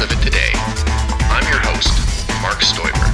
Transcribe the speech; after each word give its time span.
of 0.00 0.10
it 0.10 0.22
today. 0.22 0.50
I'm 0.54 1.46
your 1.50 1.60
host, 1.60 1.92
Mark 2.40 2.60
Stoiber. 2.60 3.06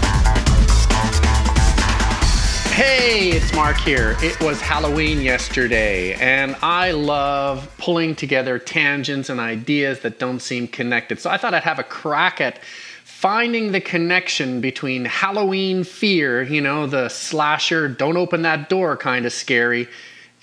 Hey, 2.72 3.30
it's 3.30 3.52
Mark 3.54 3.76
here. 3.78 4.16
It 4.20 4.40
was 4.40 4.60
Halloween 4.60 5.20
yesterday, 5.20 6.14
and 6.14 6.54
I 6.62 6.92
love 6.92 7.68
pulling 7.78 8.14
together 8.14 8.60
tangents 8.60 9.30
and 9.30 9.40
ideas 9.40 10.00
that 10.00 10.20
don't 10.20 10.38
seem 10.38 10.68
connected. 10.68 11.18
So 11.18 11.28
I 11.28 11.38
thought 11.38 11.54
I'd 11.54 11.64
have 11.64 11.80
a 11.80 11.84
crack 11.84 12.40
at 12.40 12.62
finding 13.02 13.72
the 13.72 13.80
connection 13.80 14.60
between 14.60 15.06
Halloween 15.06 15.82
fear, 15.82 16.42
you 16.42 16.60
know, 16.60 16.86
the 16.86 17.08
slasher, 17.08 17.88
don't 17.88 18.16
open 18.16 18.42
that 18.42 18.68
door 18.68 18.96
kind 18.96 19.26
of 19.26 19.32
scary, 19.32 19.88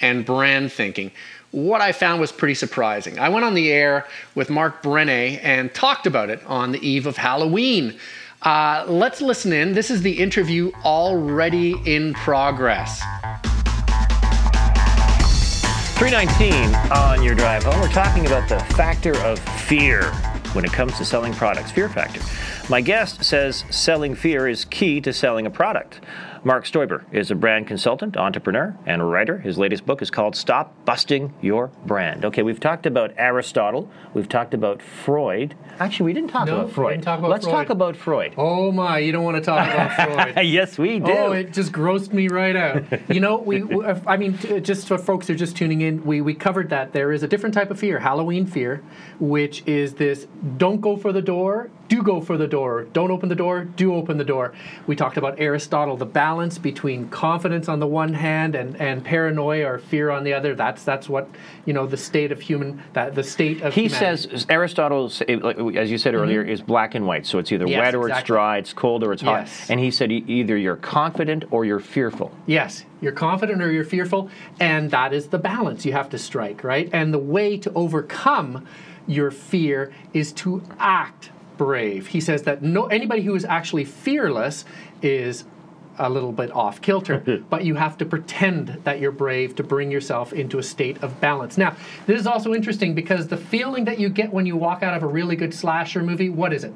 and 0.02 0.26
brand 0.26 0.73
thinking. 0.73 1.12
What 1.53 1.81
I 1.81 1.91
found 1.91 2.20
was 2.20 2.31
pretty 2.31 2.55
surprising. 2.55 3.20
I 3.20 3.30
went 3.30 3.45
on 3.45 3.53
the 3.53 3.71
air 3.71 4.07
with 4.34 4.49
Mark 4.49 4.81
Brené 4.81 5.39
and 5.43 5.71
talked 5.71 6.07
about 6.07 6.31
it 6.31 6.43
on 6.48 6.71
the 6.71 6.79
eve 6.79 7.05
of 7.05 7.16
Halloween. 7.16 7.99
Uh, 8.41 8.85
let's 8.88 9.21
listen 9.21 9.53
in. 9.53 9.73
This 9.73 9.91
is 9.91 10.02
the 10.02 10.13
interview 10.13 10.71
already 10.84 11.76
in 11.85 12.16
progress. 12.16 13.02
319 15.99 16.73
on 16.91 17.21
your 17.21 17.35
drive 17.35 17.63
home. 17.65 17.79
We're 17.79 17.88
talking 17.90 18.26
about 18.26 18.49
the 18.49 18.57
factor 18.73 19.15
of 19.20 19.38
fear 19.38 20.12
when 20.54 20.65
it 20.65 20.73
comes 20.73 20.98
to 20.98 21.05
selling 21.05 21.34
products. 21.34 21.70
Fear 21.70 21.90
factor. 21.90 22.21
My 22.67 22.81
guest 22.81 23.23
says 23.23 23.63
selling 23.70 24.15
fear 24.15 24.48
is 24.48 24.65
key 24.65 25.01
to 25.01 25.13
selling 25.13 25.45
a 25.45 25.51
product. 25.51 26.01
Mark 26.46 26.66
Stoiber 26.66 27.04
is 27.13 27.32
a 27.32 27.36
brand 27.36 27.68
consultant, 27.68 28.18
entrepreneur, 28.18 28.76
and 28.86 29.10
writer. 29.10 29.38
His 29.38 29.58
latest 29.58 29.86
book 29.86 30.02
is 30.02 30.12
called 30.12 30.36
Stop 30.36 30.74
Busting 30.84 31.34
Your 31.41 31.68
Brand. 31.85 32.26
Okay, 32.26 32.44
we've 32.44 32.60
talked 32.60 32.85
about 32.85 33.13
Aristotle, 33.16 33.90
we've 34.13 34.27
talked 34.27 34.54
about 34.54 34.82
Freud. 34.82 35.55
Actually, 35.80 36.08
we 36.08 36.13
didn't 36.13 36.32
talk 36.32 36.48
No, 36.48 36.55
about 36.55 36.68
we 36.68 36.74
Freud. 36.74 36.91
didn't 36.96 37.05
talk 37.05 37.20
about 37.20 37.32
Let's 37.32 37.46
Freud. 37.46 37.55
talk 37.55 37.70
about 37.70 37.96
Freud. 37.96 38.34
Oh 38.35 38.74
my, 38.74 38.98
you 38.98 39.13
don't 39.13 39.24
want 39.24 39.38
to 39.38 39.41
talk 39.41 39.66
about 39.74 40.34
Freud. 40.34 40.46
yes, 40.46 40.77
we 40.77 41.02
oh, 41.02 41.05
do. 41.05 41.12
Oh, 41.13 41.32
it 41.32 41.54
just 41.54 41.72
grossed 41.72 42.12
me 42.12 42.27
right 42.27 42.57
out. 42.57 42.84
You 43.10 43.22
know, 43.22 43.38
we, 43.38 43.63
we 43.63 43.85
uh, 43.85 44.02
I 44.05 44.18
mean, 44.18 44.38
t- 44.38 44.57
uh, 44.57 44.60
just 44.60 44.90
for 44.90 44.98
folks 44.98 45.28
who 45.28 45.34
are 45.35 45.38
just 45.38 45.55
tuning 45.55 45.80
in, 45.80 46.04
we, 46.04 46.20
we 46.20 46.34
covered 46.34 46.70
that 46.72 46.91
there 46.91 47.13
is 47.13 47.24
a 47.24 47.28
different 47.28 47.55
type 47.55 47.72
of 47.72 47.80
fear, 47.80 48.00
Halloween 48.00 48.46
fear, 48.46 48.84
which 49.18 49.63
is 49.66 49.94
this 49.94 50.28
don't 50.57 50.82
go 50.82 50.98
for 50.98 51.13
the 51.13 51.22
door, 51.22 51.70
do 51.89 52.01
go 52.01 52.21
for 52.21 52.37
the 52.37 52.48
door. 52.48 52.85
Don't 52.93 53.12
open 53.12 53.29
the 53.29 53.35
door, 53.35 53.65
do 53.65 53.93
open 53.93 54.17
the 54.17 54.23
door. 54.23 54.53
We 54.87 54.95
talked 54.95 55.17
about 55.17 55.39
Aristotle, 55.39 55.98
the 55.98 56.05
balance 56.05 56.57
between 56.57 57.09
confidence 57.09 57.67
on 57.67 57.79
the 57.79 57.87
one 57.87 58.13
hand 58.13 58.55
and, 58.55 58.76
and 58.79 59.03
paranoia 59.03 59.65
or 59.65 59.77
fear 59.79 60.09
on 60.09 60.23
the 60.23 60.34
other. 60.34 60.55
That's 60.55 60.84
that's 60.84 61.09
what, 61.09 61.27
you 61.65 61.73
know, 61.73 61.85
the 61.85 61.98
state 61.98 62.31
of 62.31 62.39
human, 62.41 62.81
that 62.93 63.15
the 63.15 63.23
state 63.23 63.61
of 63.61 63.73
He 63.73 63.87
humanity. 63.87 64.29
says 64.29 64.45
Aristotle, 64.50 65.06
as 65.78 65.91
you 65.91 65.97
said 65.97 66.16
earlier, 66.16 66.41
is 66.44 66.61
black 66.61 66.95
and 66.95 67.06
white. 67.06 67.25
So 67.25 67.39
it's 67.39 67.51
either 67.51 67.63
Mm-hmm. 67.66 67.72
Yes, 67.72 67.79
wet 67.79 67.95
or 67.95 68.09
it's 68.09 68.23
dry, 68.23 68.57
it's 68.57 68.73
cold 68.73 69.03
or 69.03 69.13
it's 69.13 69.22
hot. 69.22 69.41
Yes. 69.41 69.69
And 69.69 69.79
he 69.79 69.89
said 69.91 70.11
e- 70.11 70.23
either 70.28 70.57
you're 70.57 70.75
confident 70.75 71.45
or 71.51 71.63
you're 71.63 71.79
fearful. 71.79 72.31
Yes, 72.45 72.84
you're 73.01 73.11
confident 73.13 73.61
or 73.61 73.72
you're 73.72 73.85
fearful, 73.85 74.29
and 74.59 74.91
that 74.91 75.13
is 75.13 75.28
the 75.28 75.38
balance 75.38 75.85
you 75.85 75.94
have 75.94 76.09
to 76.09 76.17
strike, 76.17 76.63
right? 76.63 76.89
And 76.91 77.13
the 77.13 77.19
way 77.19 77.57
to 77.57 77.72
overcome 77.73 78.66
your 79.07 79.31
fear 79.31 79.94
is 80.13 80.31
to 80.34 80.61
act 80.79 81.29
brave. 81.57 82.07
He 82.07 82.22
says 82.22 82.44
that 82.44 82.62
no 82.62 82.85
anybody 82.88 83.22
who 83.22 83.35
is 83.35 83.46
actually 83.46 83.85
fearless 83.85 84.66
is 85.01 85.46
a 86.00 86.09
little 86.09 86.31
bit 86.31 86.51
off 86.51 86.81
kilter, 86.81 87.19
but 87.50 87.63
you 87.63 87.75
have 87.75 87.97
to 88.00 88.06
pretend 88.06 88.79
that 88.83 89.00
you're 89.00 89.11
brave 89.11 89.55
to 89.55 89.63
bring 89.63 89.91
yourself 89.91 90.33
into 90.33 90.59
a 90.59 90.63
state 90.63 91.01
of 91.03 91.19
balance. 91.19 91.57
Now, 91.57 91.75
this 92.07 92.19
is 92.19 92.28
also 92.28 92.53
interesting 92.53 92.95
because 92.95 93.28
the 93.28 93.38
feeling 93.38 93.85
that 93.85 94.00
you 94.00 94.09
get 94.09 94.33
when 94.33 94.45
you 94.45 94.55
walk 94.55 94.83
out 94.83 94.95
of 94.95 95.03
a 95.03 95.07
really 95.07 95.35
good 95.35 95.53
slasher 95.53 96.01
movie, 96.01 96.29
what 96.29 96.53
is 96.53 96.63
it? 96.63 96.73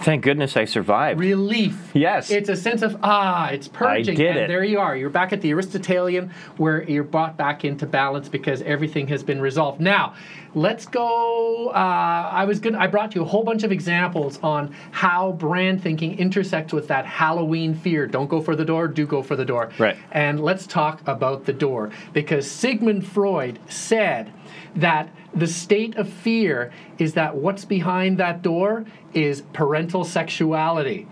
Thank 0.00 0.22
goodness 0.22 0.56
I 0.56 0.64
survived. 0.64 1.18
relief. 1.18 1.90
Yes. 1.92 2.30
It's 2.30 2.48
a 2.48 2.56
sense 2.56 2.82
of 2.82 2.96
ah, 3.02 3.48
it's 3.48 3.66
purging. 3.66 4.14
did 4.16 4.28
and 4.28 4.38
it. 4.38 4.48
there 4.48 4.62
you 4.62 4.78
are. 4.78 4.96
You're 4.96 5.10
back 5.10 5.32
at 5.32 5.40
the 5.40 5.52
Aristotelian 5.52 6.30
where 6.56 6.82
you're 6.88 7.02
brought 7.02 7.36
back 7.36 7.64
into 7.64 7.84
balance 7.84 8.28
because 8.28 8.62
everything 8.62 9.08
has 9.08 9.24
been 9.24 9.40
resolved. 9.40 9.80
Now, 9.80 10.14
let's 10.54 10.86
go. 10.86 11.70
Uh, 11.70 12.30
I 12.32 12.44
was 12.44 12.60
gonna. 12.60 12.78
I 12.78 12.86
brought 12.86 13.14
you 13.16 13.22
a 13.22 13.24
whole 13.24 13.42
bunch 13.42 13.64
of 13.64 13.72
examples 13.72 14.38
on 14.42 14.72
how 14.92 15.32
brand 15.32 15.82
thinking 15.82 16.16
intersects 16.18 16.72
with 16.72 16.86
that 16.88 17.04
Halloween 17.04 17.74
fear. 17.74 18.06
Don't 18.06 18.28
go 18.28 18.40
for 18.40 18.54
the 18.54 18.64
door. 18.64 18.86
Do 18.86 19.04
go 19.04 19.22
for 19.22 19.34
the 19.34 19.44
door. 19.44 19.70
Right. 19.78 19.96
And 20.12 20.40
let's 20.40 20.66
talk 20.66 21.02
about 21.08 21.44
the 21.44 21.52
door 21.52 21.90
because 22.12 22.48
Sigmund 22.48 23.04
Freud 23.04 23.58
said 23.68 24.32
that 24.76 25.08
the 25.38 25.46
state 25.46 25.96
of 25.96 26.08
fear 26.08 26.72
is 26.98 27.14
that 27.14 27.36
what's 27.36 27.64
behind 27.64 28.18
that 28.18 28.42
door 28.42 28.84
is 29.14 29.42
parental 29.52 30.04
sexuality. 30.04 31.06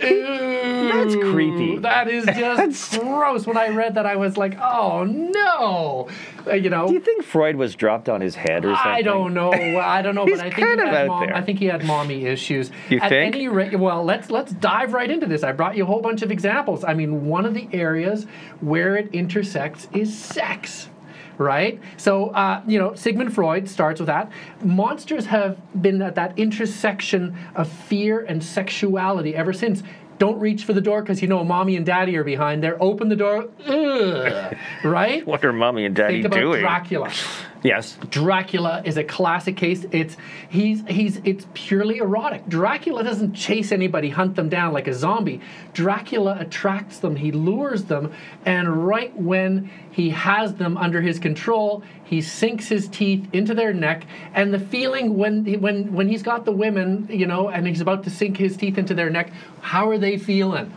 That's 0.00 1.14
creepy. 1.14 1.76
That 1.78 2.08
is 2.08 2.24
just 2.36 2.98
gross. 3.00 3.46
When 3.46 3.56
I 3.58 3.68
read 3.68 3.94
that, 3.96 4.06
I 4.06 4.16
was 4.16 4.36
like, 4.38 4.58
"Oh 4.58 5.04
no!" 5.04 6.08
Uh, 6.46 6.54
you 6.54 6.70
know, 6.70 6.86
Do 6.86 6.94
you 6.94 7.00
think 7.00 7.22
Freud 7.22 7.56
was 7.56 7.74
dropped 7.74 8.08
on 8.08 8.20
his 8.22 8.34
head 8.34 8.64
or 8.64 8.74
something? 8.74 8.92
I 8.92 9.02
don't 9.02 9.34
know. 9.34 9.52
I 9.52 10.00
don't 10.00 10.14
know, 10.14 10.24
He's 10.24 10.38
but 10.38 10.46
I 10.46 10.50
think 10.50 10.66
kind 10.66 10.80
he 10.80 10.86
of 10.86 10.92
had 10.92 11.02
out 11.02 11.08
mom, 11.08 11.26
there. 11.26 11.36
I 11.36 11.42
think 11.42 11.58
he 11.58 11.66
had 11.66 11.84
mommy 11.84 12.24
issues. 12.24 12.70
You 12.88 12.98
At 13.00 13.10
think? 13.10 13.34
Any 13.34 13.48
rate, 13.48 13.78
well, 13.78 14.02
let's 14.02 14.30
let's 14.30 14.52
dive 14.52 14.94
right 14.94 15.10
into 15.10 15.26
this. 15.26 15.42
I 15.42 15.52
brought 15.52 15.76
you 15.76 15.84
a 15.84 15.86
whole 15.86 16.00
bunch 16.00 16.22
of 16.22 16.30
examples. 16.30 16.82
I 16.82 16.94
mean, 16.94 17.26
one 17.26 17.44
of 17.44 17.52
the 17.52 17.68
areas 17.72 18.26
where 18.60 18.96
it 18.96 19.10
intersects 19.14 19.86
is 19.92 20.16
sex. 20.16 20.88
Right? 21.40 21.80
So, 21.96 22.28
uh, 22.28 22.62
you 22.66 22.78
know, 22.78 22.94
Sigmund 22.94 23.34
Freud 23.34 23.66
starts 23.66 23.98
with 23.98 24.08
that. 24.08 24.30
Monsters 24.62 25.24
have 25.26 25.56
been 25.80 26.02
at 26.02 26.14
that 26.16 26.38
intersection 26.38 27.34
of 27.54 27.66
fear 27.66 28.20
and 28.20 28.44
sexuality 28.44 29.34
ever 29.34 29.54
since. 29.54 29.82
Don't 30.18 30.38
reach 30.38 30.64
for 30.64 30.74
the 30.74 30.82
door 30.82 31.00
because 31.00 31.22
you 31.22 31.28
know 31.28 31.42
mommy 31.42 31.76
and 31.76 31.86
daddy 31.86 32.14
are 32.18 32.24
behind 32.24 32.62
there. 32.62 32.76
Open 32.82 33.08
the 33.08 33.16
door. 33.16 33.48
Ugh. 33.66 34.54
right? 34.84 35.26
What 35.26 35.42
are 35.42 35.52
mommy 35.54 35.86
and 35.86 35.96
daddy 35.96 36.16
Think 36.16 36.26
about 36.26 36.40
doing? 36.40 36.60
Dracula. 36.60 37.10
Yes. 37.62 37.98
Dracula 38.08 38.82
is 38.84 38.96
a 38.96 39.04
classic 39.04 39.56
case. 39.56 39.84
It's 39.92 40.16
he's 40.48 40.82
he's 40.88 41.20
it's 41.24 41.46
purely 41.52 41.98
erotic. 41.98 42.46
Dracula 42.48 43.04
doesn't 43.04 43.34
chase 43.34 43.70
anybody, 43.70 44.08
hunt 44.08 44.34
them 44.36 44.48
down 44.48 44.72
like 44.72 44.88
a 44.88 44.94
zombie. 44.94 45.40
Dracula 45.74 46.38
attracts 46.40 46.98
them, 46.98 47.16
he 47.16 47.32
lures 47.32 47.84
them, 47.84 48.12
and 48.46 48.86
right 48.86 49.14
when 49.14 49.70
he 49.90 50.10
has 50.10 50.54
them 50.54 50.78
under 50.78 51.02
his 51.02 51.18
control, 51.18 51.82
he 52.02 52.22
sinks 52.22 52.68
his 52.68 52.88
teeth 52.88 53.28
into 53.32 53.54
their 53.54 53.74
neck. 53.74 54.06
And 54.34 54.54
the 54.54 54.58
feeling 54.58 55.18
when 55.18 55.44
he, 55.44 55.56
when 55.56 55.92
when 55.92 56.08
he's 56.08 56.22
got 56.22 56.46
the 56.46 56.52
women, 56.52 57.08
you 57.10 57.26
know, 57.26 57.50
and 57.50 57.66
he's 57.66 57.82
about 57.82 58.04
to 58.04 58.10
sink 58.10 58.38
his 58.38 58.56
teeth 58.56 58.78
into 58.78 58.94
their 58.94 59.10
neck, 59.10 59.32
how 59.60 59.88
are 59.90 59.98
they 59.98 60.16
feeling? 60.16 60.72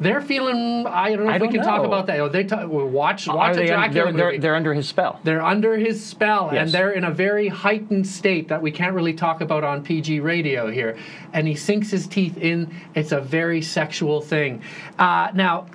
They're 0.00 0.20
feeling. 0.20 0.86
I 0.86 1.14
don't 1.16 1.26
know 1.26 1.32
I 1.32 1.36
if 1.36 1.42
we 1.42 1.48
don't 1.48 1.56
can 1.56 1.64
talk 1.64 1.84
about 1.84 2.06
that. 2.06 2.20
Oh, 2.20 2.28
they 2.28 2.44
talk, 2.44 2.68
well, 2.70 2.86
watch 2.86 3.26
Are 3.28 3.36
watch 3.36 3.56
a 3.56 3.60
they, 3.60 3.66
Dracula 3.66 4.12
they're, 4.12 4.12
they're, 4.12 4.38
they're 4.40 4.54
under 4.54 4.72
his 4.74 4.88
spell. 4.88 5.20
They're 5.24 5.42
under 5.42 5.76
his 5.76 6.04
spell 6.04 6.50
Yes. 6.52 6.62
and 6.62 6.72
they're 6.72 6.92
in 6.92 7.04
a 7.04 7.10
very 7.10 7.48
heightened 7.48 8.06
state 8.06 8.48
that 8.48 8.62
we 8.62 8.70
can't 8.70 8.94
really 8.94 9.12
talk 9.14 9.40
about 9.40 9.64
on 9.64 9.82
PG 9.82 10.20
radio 10.20 10.70
here. 10.70 10.96
And 11.32 11.48
he 11.48 11.54
sinks 11.54 11.90
his 11.90 12.06
teeth 12.06 12.36
in. 12.38 12.72
It's 12.94 13.12
a 13.12 13.20
very 13.20 13.60
sexual 13.62 14.20
thing. 14.20 14.62
Uh, 14.98 15.30
now, 15.34 15.66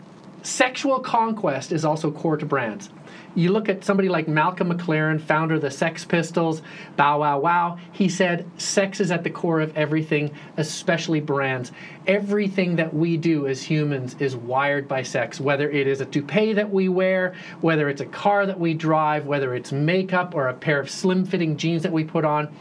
sexual 0.41 0.99
conquest 0.99 1.71
is 1.71 1.83
also 1.85 2.11
core 2.11 2.37
to 2.37 2.45
brands. 2.45 2.89
You 3.35 3.51
look 3.51 3.67
at 3.67 3.83
somebody 3.83 4.09
like 4.09 4.27
Malcolm 4.27 4.71
McLaren, 4.71 5.19
founder 5.19 5.55
of 5.55 5.61
the 5.61 5.71
Sex 5.71 6.05
Pistols, 6.05 6.61
Bow 6.95 7.21
Wow 7.21 7.39
Wow. 7.39 7.79
He 7.91 8.07
said, 8.07 8.45
Sex 8.57 8.99
is 8.99 9.11
at 9.11 9.23
the 9.23 9.29
core 9.31 9.59
of 9.59 9.75
everything, 9.75 10.31
especially 10.57 11.19
brands. 11.19 11.71
Everything 12.05 12.75
that 12.75 12.93
we 12.93 13.17
do 13.17 13.47
as 13.47 13.63
humans 13.63 14.15
is 14.19 14.35
wired 14.35 14.87
by 14.87 15.01
sex, 15.01 15.39
whether 15.39 15.69
it 15.71 15.87
is 15.87 15.99
a 15.99 16.05
toupee 16.05 16.53
that 16.53 16.69
we 16.69 16.89
wear, 16.89 17.33
whether 17.61 17.89
it's 17.89 18.01
a 18.01 18.05
car 18.05 18.45
that 18.45 18.59
we 18.59 18.75
drive, 18.75 19.25
whether 19.25 19.55
it's 19.55 19.71
makeup 19.71 20.35
or 20.35 20.49
a 20.49 20.53
pair 20.53 20.79
of 20.79 20.89
slim 20.89 21.25
fitting 21.25 21.57
jeans 21.57 21.81
that 21.81 21.91
we 21.91 22.03
put 22.03 22.25
on. 22.25 22.53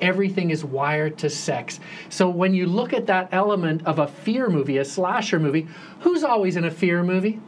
Everything 0.00 0.50
is 0.50 0.64
wired 0.64 1.18
to 1.18 1.28
sex. 1.28 1.80
So 2.08 2.30
when 2.30 2.54
you 2.54 2.66
look 2.66 2.92
at 2.92 3.06
that 3.06 3.28
element 3.32 3.84
of 3.84 3.98
a 3.98 4.06
fear 4.06 4.48
movie, 4.48 4.78
a 4.78 4.84
slasher 4.84 5.40
movie, 5.40 5.66
who's 6.00 6.22
always 6.22 6.56
in 6.56 6.64
a 6.64 6.70
fear 6.70 7.02
movie? 7.02 7.40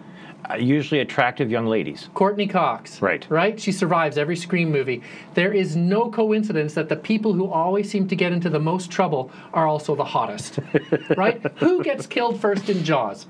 Uh, 0.50 0.54
usually 0.56 1.00
attractive 1.00 1.50
young 1.50 1.66
ladies. 1.66 2.08
Courteney 2.14 2.48
Cox. 2.48 3.00
Right. 3.00 3.24
Right? 3.30 3.60
She 3.60 3.70
survives 3.70 4.18
every 4.18 4.36
Scream 4.36 4.72
movie. 4.72 5.02
There 5.34 5.52
is 5.52 5.76
no 5.76 6.10
coincidence 6.10 6.74
that 6.74 6.88
the 6.88 6.96
people 6.96 7.32
who 7.32 7.46
always 7.48 7.88
seem 7.90 8.08
to 8.08 8.16
get 8.16 8.32
into 8.32 8.50
the 8.50 8.58
most 8.58 8.90
trouble 8.90 9.30
are 9.52 9.66
also 9.66 9.94
the 9.94 10.04
hottest. 10.04 10.58
right? 11.16 11.40
Who 11.58 11.84
gets 11.84 12.06
killed 12.06 12.40
first 12.40 12.68
in 12.68 12.82
Jaws? 12.82 13.26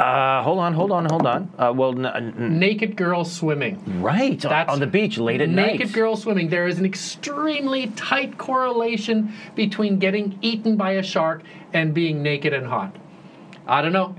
Uh, 0.00 0.42
hold 0.44 0.60
on, 0.60 0.72
hold 0.72 0.92
on, 0.92 1.06
hold 1.06 1.26
on. 1.26 1.50
Uh, 1.58 1.72
well, 1.74 1.90
n- 1.90 2.06
n- 2.06 2.58
Naked 2.58 2.96
girl 2.96 3.24
swimming. 3.24 4.00
right 4.00 4.40
That's 4.40 4.70
on 4.70 4.78
the 4.78 4.86
beach 4.86 5.18
late 5.18 5.40
at 5.40 5.48
night. 5.48 5.78
Naked 5.78 5.92
girl 5.92 6.16
swimming. 6.16 6.48
There 6.50 6.68
is 6.68 6.78
an 6.78 6.84
extremely 6.84 7.88
tight 7.88 8.38
correlation 8.38 9.32
between 9.56 9.98
getting 9.98 10.38
eaten 10.40 10.76
by 10.76 10.92
a 10.92 11.02
shark 11.02 11.42
and 11.72 11.92
being 11.92 12.22
naked 12.22 12.52
and 12.54 12.68
hot. 12.68 12.94
I 13.66 13.82
don't 13.82 13.92
know. 13.92 14.14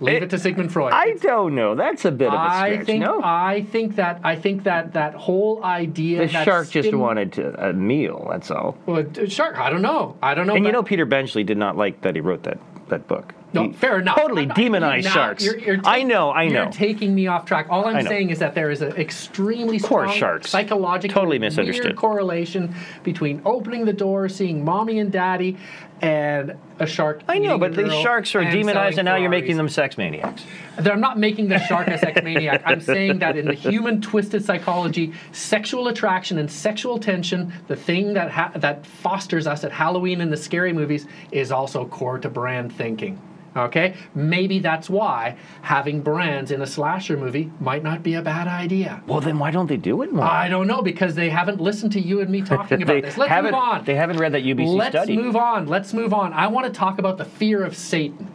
Leave 0.00 0.22
it, 0.22 0.30
to 0.30 0.38
Sigmund 0.38 0.72
Freud. 0.72 0.92
I 0.92 1.12
don't 1.20 1.54
know. 1.54 1.74
That's 1.74 2.04
a 2.06 2.10
bit 2.10 2.28
of 2.28 2.34
a 2.34 2.38
I 2.38 2.70
stretch. 2.72 2.86
think 2.86 3.00
no, 3.04 3.20
I 3.22 3.66
think 3.70 3.96
that 3.96 4.20
I 4.24 4.34
think 4.36 4.64
that 4.64 4.94
that 4.94 5.14
whole 5.14 5.62
idea 5.62 6.20
the 6.26 6.32
that 6.32 6.44
shark 6.44 6.70
just 6.70 6.88
stim- 6.88 6.98
wanted 7.00 7.32
to, 7.34 7.68
a 7.68 7.72
meal. 7.72 8.26
That's 8.30 8.50
all. 8.50 8.76
well, 8.86 9.04
shark. 9.28 9.58
I 9.58 9.68
don't 9.70 9.82
know. 9.82 10.16
I 10.22 10.34
don't 10.34 10.46
know. 10.46 10.54
And 10.54 10.64
you 10.64 10.72
know, 10.72 10.82
Peter 10.82 11.04
Benchley 11.04 11.44
did 11.44 11.58
not 11.58 11.76
like 11.76 12.00
that 12.02 12.14
he 12.14 12.20
wrote 12.20 12.42
that 12.44 12.58
that 12.88 13.06
book. 13.06 13.34
No, 13.52 13.64
He 13.64 13.72
fair 13.72 13.98
enough. 13.98 14.16
Totally 14.16 14.42
I'm 14.42 14.48
not- 14.48 14.56
demonized 14.56 15.04
now 15.06 15.12
sharks. 15.12 15.44
you're- 15.44 15.60
you're 15.64 15.78
I 15.84 16.02
know. 16.04 16.30
I 16.32 16.46
know. 16.48 16.62
You're 16.64 16.72
taking 16.72 17.14
me 17.14 17.26
off 17.26 17.44
track. 17.46 17.66
All 17.68 17.84
I'm 17.84 18.04
saying 18.06 18.30
is 18.30 18.38
that 18.40 18.54
there 18.54 18.70
is 18.70 18.80
an 18.80 18.92
extremely 18.96 19.78
Poor 19.80 20.04
strong 20.06 20.16
sharks. 20.16 20.50
psychological 20.50 21.12
Totally 21.14 21.38
weird 21.38 21.52
misunderstood. 21.52 21.96
correlation 21.96 22.74
between 23.02 23.42
opening 23.44 23.84
the 23.84 23.92
door, 23.92 24.28
seeing 24.28 24.64
mommy 24.64 24.98
and 25.00 25.10
daddy, 25.12 25.56
and 26.00 26.56
a 26.78 26.86
shark. 26.86 27.22
I 27.28 27.38
know, 27.38 27.58
but 27.58 27.74
these 27.74 27.92
sharks 27.92 28.34
are 28.34 28.40
and 28.40 28.52
demonized, 28.52 28.98
and 28.98 29.04
now 29.04 29.16
you're 29.16 29.30
making 29.30 29.56
them 29.56 29.68
sex 29.68 29.98
maniacs. 29.98 30.44
I'm 30.78 31.00
not 31.00 31.18
making 31.18 31.48
the 31.48 31.58
shark 31.58 31.88
a 31.88 31.98
sex 31.98 32.20
maniac. 32.24 32.62
I'm 32.64 32.80
saying 32.80 33.18
that 33.18 33.36
in 33.36 33.46
the 33.46 33.54
human 33.54 34.00
twisted 34.00 34.44
psychology, 34.44 35.12
sexual 35.32 35.88
attraction 35.88 36.38
and 36.38 36.50
sexual 36.50 36.98
tension, 36.98 37.52
the 37.68 37.76
thing 37.76 38.14
that 38.14 38.30
ha- 38.30 38.52
that 38.56 38.86
fosters 38.86 39.46
us 39.46 39.62
at 39.62 39.72
Halloween 39.72 40.20
and 40.20 40.32
the 40.32 40.36
scary 40.36 40.72
movies, 40.72 41.06
is 41.32 41.52
also 41.52 41.84
core 41.86 42.18
to 42.18 42.30
brand 42.30 42.74
thinking. 42.74 43.20
Okay, 43.56 43.94
maybe 44.14 44.58
that's 44.60 44.88
why 44.88 45.36
having 45.62 46.00
brands 46.02 46.50
in 46.50 46.62
a 46.62 46.66
slasher 46.66 47.16
movie 47.16 47.50
might 47.60 47.82
not 47.82 48.02
be 48.02 48.14
a 48.14 48.22
bad 48.22 48.46
idea. 48.46 49.02
Well, 49.06 49.20
then 49.20 49.38
why 49.38 49.50
don't 49.50 49.66
they 49.66 49.76
do 49.76 50.02
it 50.02 50.12
more? 50.12 50.24
I 50.24 50.48
don't 50.48 50.66
know 50.66 50.82
because 50.82 51.14
they 51.14 51.30
haven't 51.30 51.60
listened 51.60 51.92
to 51.92 52.00
you 52.00 52.20
and 52.20 52.30
me 52.30 52.42
talking 52.54 52.82
about 52.82 53.02
this. 53.02 53.16
Let's 53.16 53.42
move 53.42 53.54
on. 53.54 53.84
They 53.84 53.96
haven't 53.96 54.18
read 54.18 54.32
that 54.32 54.42
UBC 54.42 54.90
study. 54.90 55.14
Let's 55.16 55.24
move 55.24 55.36
on. 55.36 55.66
Let's 55.66 55.92
move 55.92 56.14
on. 56.14 56.32
I 56.32 56.46
want 56.46 56.66
to 56.66 56.72
talk 56.72 56.98
about 56.98 57.18
the 57.18 57.24
fear 57.24 57.64
of 57.64 57.76
Satan. 57.76 58.32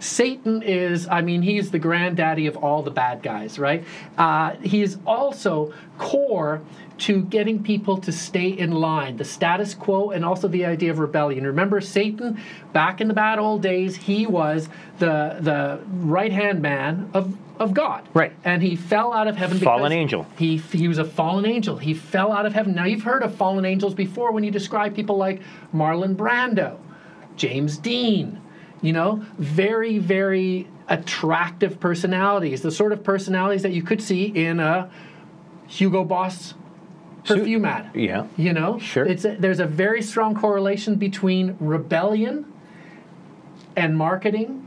Satan 0.00 0.62
is, 0.62 1.08
I 1.08 1.20
mean, 1.20 1.42
he's 1.42 1.70
the 1.70 1.78
granddaddy 1.78 2.46
of 2.46 2.56
all 2.56 2.82
the 2.82 2.90
bad 2.90 3.22
guys, 3.22 3.58
right? 3.58 3.84
Uh, 4.16 4.54
he 4.62 4.82
is 4.82 4.98
also 5.06 5.72
core 5.98 6.62
to 6.98 7.22
getting 7.22 7.62
people 7.62 7.96
to 7.98 8.10
stay 8.10 8.48
in 8.48 8.72
line, 8.72 9.16
the 9.16 9.24
status 9.24 9.74
quo, 9.74 10.10
and 10.10 10.24
also 10.24 10.48
the 10.48 10.64
idea 10.64 10.90
of 10.90 10.98
rebellion. 10.98 11.46
Remember, 11.46 11.80
Satan, 11.80 12.40
back 12.72 13.00
in 13.00 13.08
the 13.08 13.14
bad 13.14 13.38
old 13.38 13.62
days, 13.62 13.96
he 13.96 14.26
was 14.26 14.68
the 14.98 15.36
the 15.40 15.80
right 15.86 16.32
hand 16.32 16.60
man 16.60 17.10
of 17.14 17.36
of 17.58 17.74
God, 17.74 18.08
Right. 18.14 18.32
And 18.44 18.62
he 18.62 18.76
fell 18.76 19.12
out 19.12 19.26
of 19.26 19.36
heaven. 19.36 19.58
Fallen 19.58 19.90
angel. 19.90 20.26
He 20.36 20.58
he 20.58 20.86
was 20.86 20.98
a 20.98 21.04
fallen 21.04 21.44
angel. 21.44 21.76
He 21.76 21.92
fell 21.92 22.32
out 22.32 22.46
of 22.46 22.52
heaven. 22.54 22.74
Now 22.74 22.84
you've 22.84 23.02
heard 23.02 23.22
of 23.22 23.34
fallen 23.34 23.64
angels 23.64 23.94
before 23.94 24.32
when 24.32 24.44
you 24.44 24.50
describe 24.50 24.94
people 24.94 25.16
like 25.16 25.42
Marlon 25.74 26.14
Brando, 26.14 26.78
James 27.36 27.76
Dean. 27.76 28.40
You 28.80 28.92
know, 28.92 29.24
very 29.38 29.98
very 29.98 30.68
attractive 30.88 31.78
personalities. 31.80 32.62
The 32.62 32.70
sort 32.70 32.92
of 32.92 33.04
personalities 33.04 33.62
that 33.62 33.72
you 33.72 33.82
could 33.82 34.02
see 34.02 34.24
in 34.24 34.60
a 34.60 34.90
Hugo 35.66 36.04
Boss 36.04 36.54
perfume 37.24 37.64
ad. 37.64 37.90
Yeah. 37.94 38.26
You 38.36 38.52
know, 38.52 38.78
Sure. 38.78 39.04
It's 39.04 39.24
a, 39.24 39.36
there's 39.36 39.60
a 39.60 39.66
very 39.66 40.02
strong 40.02 40.34
correlation 40.34 40.96
between 40.96 41.56
rebellion 41.60 42.50
and 43.76 43.96
marketing 43.96 44.66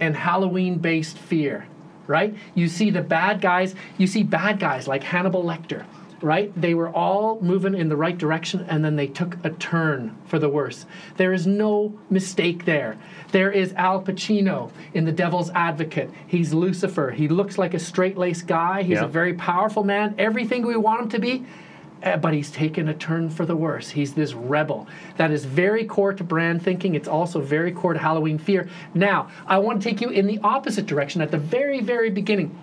and 0.00 0.16
Halloween 0.16 0.78
based 0.78 1.16
fear, 1.16 1.66
right? 2.06 2.34
You 2.54 2.68
see 2.68 2.90
the 2.90 3.00
bad 3.02 3.40
guys, 3.40 3.74
you 3.96 4.06
see 4.06 4.22
bad 4.22 4.58
guys 4.58 4.88
like 4.88 5.04
Hannibal 5.04 5.44
Lecter, 5.44 5.84
right? 6.20 6.52
They 6.60 6.74
were 6.74 6.88
all 6.88 7.40
moving 7.40 7.74
in 7.74 7.88
the 7.88 7.96
right 7.96 8.16
direction 8.16 8.64
and 8.68 8.84
then 8.84 8.96
they 8.96 9.06
took 9.06 9.36
a 9.44 9.50
turn 9.50 10.16
for 10.26 10.38
the 10.38 10.48
worse. 10.48 10.86
There 11.16 11.32
is 11.32 11.46
no 11.46 11.92
mistake 12.10 12.64
there. 12.64 12.96
There 13.32 13.50
is 13.50 13.72
Al 13.74 14.02
Pacino 14.02 14.70
in 14.94 15.04
The 15.04 15.12
Devil's 15.12 15.50
Advocate. 15.50 16.10
He's 16.26 16.54
Lucifer. 16.54 17.10
He 17.10 17.28
looks 17.28 17.58
like 17.58 17.74
a 17.74 17.78
straight 17.78 18.16
laced 18.16 18.46
guy. 18.46 18.82
He's 18.82 18.98
Yeah. 18.98 19.04
a 19.04 19.08
very 19.08 19.34
powerful 19.34 19.84
man. 19.84 20.14
Everything 20.18 20.66
we 20.66 20.76
want 20.76 21.02
him 21.02 21.08
to 21.10 21.18
be. 21.18 21.44
Uh, 22.02 22.18
but 22.18 22.34
he's 22.34 22.50
taken 22.50 22.88
a 22.88 22.94
turn 22.94 23.30
for 23.30 23.46
the 23.46 23.56
worse. 23.56 23.88
He's 23.88 24.12
this 24.12 24.34
rebel. 24.34 24.86
That 25.16 25.30
is 25.30 25.46
very 25.46 25.86
core 25.86 26.12
to 26.12 26.22
brand 26.22 26.60
thinking. 26.62 26.94
It's 26.94 27.08
also 27.08 27.40
very 27.40 27.72
core 27.72 27.94
to 27.94 27.98
Halloween 27.98 28.36
fear. 28.36 28.68
Now, 28.92 29.28
I 29.46 29.56
want 29.56 29.82
to 29.82 29.88
take 29.88 30.02
you 30.02 30.10
in 30.10 30.26
the 30.26 30.38
opposite 30.44 30.84
direction. 30.84 31.22
At 31.22 31.30
the 31.30 31.38
very, 31.38 31.80
very 31.80 32.10
beginning, 32.10 32.54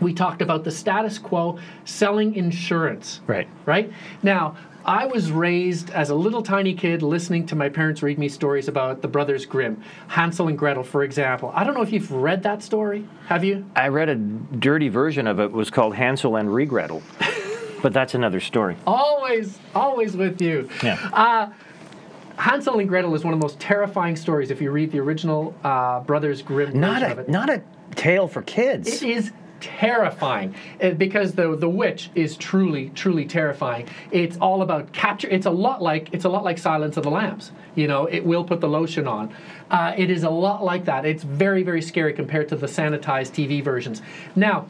we 0.00 0.12
talked 0.12 0.42
about 0.42 0.64
the 0.64 0.70
status 0.70 1.18
quo 1.18 1.58
selling 1.84 2.34
insurance. 2.34 3.20
Right. 3.26 3.48
Right? 3.66 3.92
Now, 4.22 4.56
I 4.84 5.06
was 5.06 5.30
raised 5.30 5.90
as 5.90 6.08
a 6.08 6.14
little 6.14 6.42
tiny 6.42 6.72
kid 6.72 7.02
listening 7.02 7.46
to 7.48 7.56
my 7.56 7.68
parents 7.68 8.02
read 8.02 8.18
me 8.18 8.28
stories 8.28 8.68
about 8.68 9.02
the 9.02 9.08
Brothers 9.08 9.44
Grimm, 9.44 9.82
Hansel 10.06 10.48
and 10.48 10.58
Gretel, 10.58 10.82
for 10.82 11.04
example. 11.04 11.52
I 11.54 11.64
don't 11.64 11.74
know 11.74 11.82
if 11.82 11.92
you've 11.92 12.10
read 12.10 12.42
that 12.44 12.62
story. 12.62 13.06
Have 13.26 13.44
you? 13.44 13.66
I 13.76 13.88
read 13.88 14.08
a 14.08 14.14
dirty 14.14 14.88
version 14.88 15.26
of 15.26 15.40
it. 15.40 15.44
it 15.44 15.52
was 15.52 15.68
called 15.68 15.94
Hansel 15.94 16.36
and 16.36 16.48
Regrettel, 16.48 17.02
but 17.82 17.92
that's 17.92 18.14
another 18.14 18.40
story. 18.40 18.76
Always, 18.86 19.58
always 19.74 20.16
with 20.16 20.40
you. 20.40 20.70
Yeah. 20.82 21.52
Hansel 22.38 22.78
and 22.78 22.88
Gretel 22.88 23.14
is 23.14 23.24
one 23.24 23.34
of 23.34 23.40
the 23.40 23.44
most 23.44 23.58
terrifying 23.58 24.14
stories 24.14 24.50
if 24.50 24.60
you 24.60 24.70
read 24.70 24.92
the 24.92 25.00
original 25.00 25.54
uh, 25.64 26.00
Brothers 26.00 26.40
Grimm 26.40 26.78
not 26.78 27.02
version 27.02 27.18
of 27.18 27.28
a 27.28 27.30
not 27.30 27.50
a 27.50 27.62
tale 27.96 28.28
for 28.28 28.42
kids. 28.42 29.02
It 29.02 29.02
is 29.02 29.32
terrifying 29.60 30.54
uh, 30.82 30.90
because 30.90 31.32
the 31.32 31.56
the 31.56 31.68
witch 31.68 32.10
is 32.14 32.36
truly 32.36 32.90
truly 32.90 33.24
terrifying. 33.24 33.86
It's 34.10 34.36
all 34.38 34.62
about 34.62 34.92
capture. 34.92 35.28
It's 35.28 35.46
a 35.46 35.50
lot 35.50 35.82
like 35.82 36.12
it's 36.12 36.24
a 36.24 36.28
lot 36.28 36.44
like 36.44 36.58
Silence 36.58 36.96
of 36.96 37.04
the 37.04 37.10
Lambs. 37.10 37.52
You 37.74 37.86
know, 37.86 38.06
it 38.06 38.24
will 38.24 38.44
put 38.44 38.60
the 38.60 38.68
lotion 38.68 39.06
on. 39.06 39.34
Uh, 39.70 39.94
it 39.96 40.10
is 40.10 40.24
a 40.24 40.30
lot 40.30 40.64
like 40.64 40.84
that. 40.86 41.04
It's 41.04 41.22
very 41.22 41.62
very 41.62 41.82
scary 41.82 42.12
compared 42.12 42.48
to 42.48 42.56
the 42.56 42.66
sanitized 42.66 43.32
TV 43.32 43.62
versions. 43.62 44.02
Now. 44.34 44.66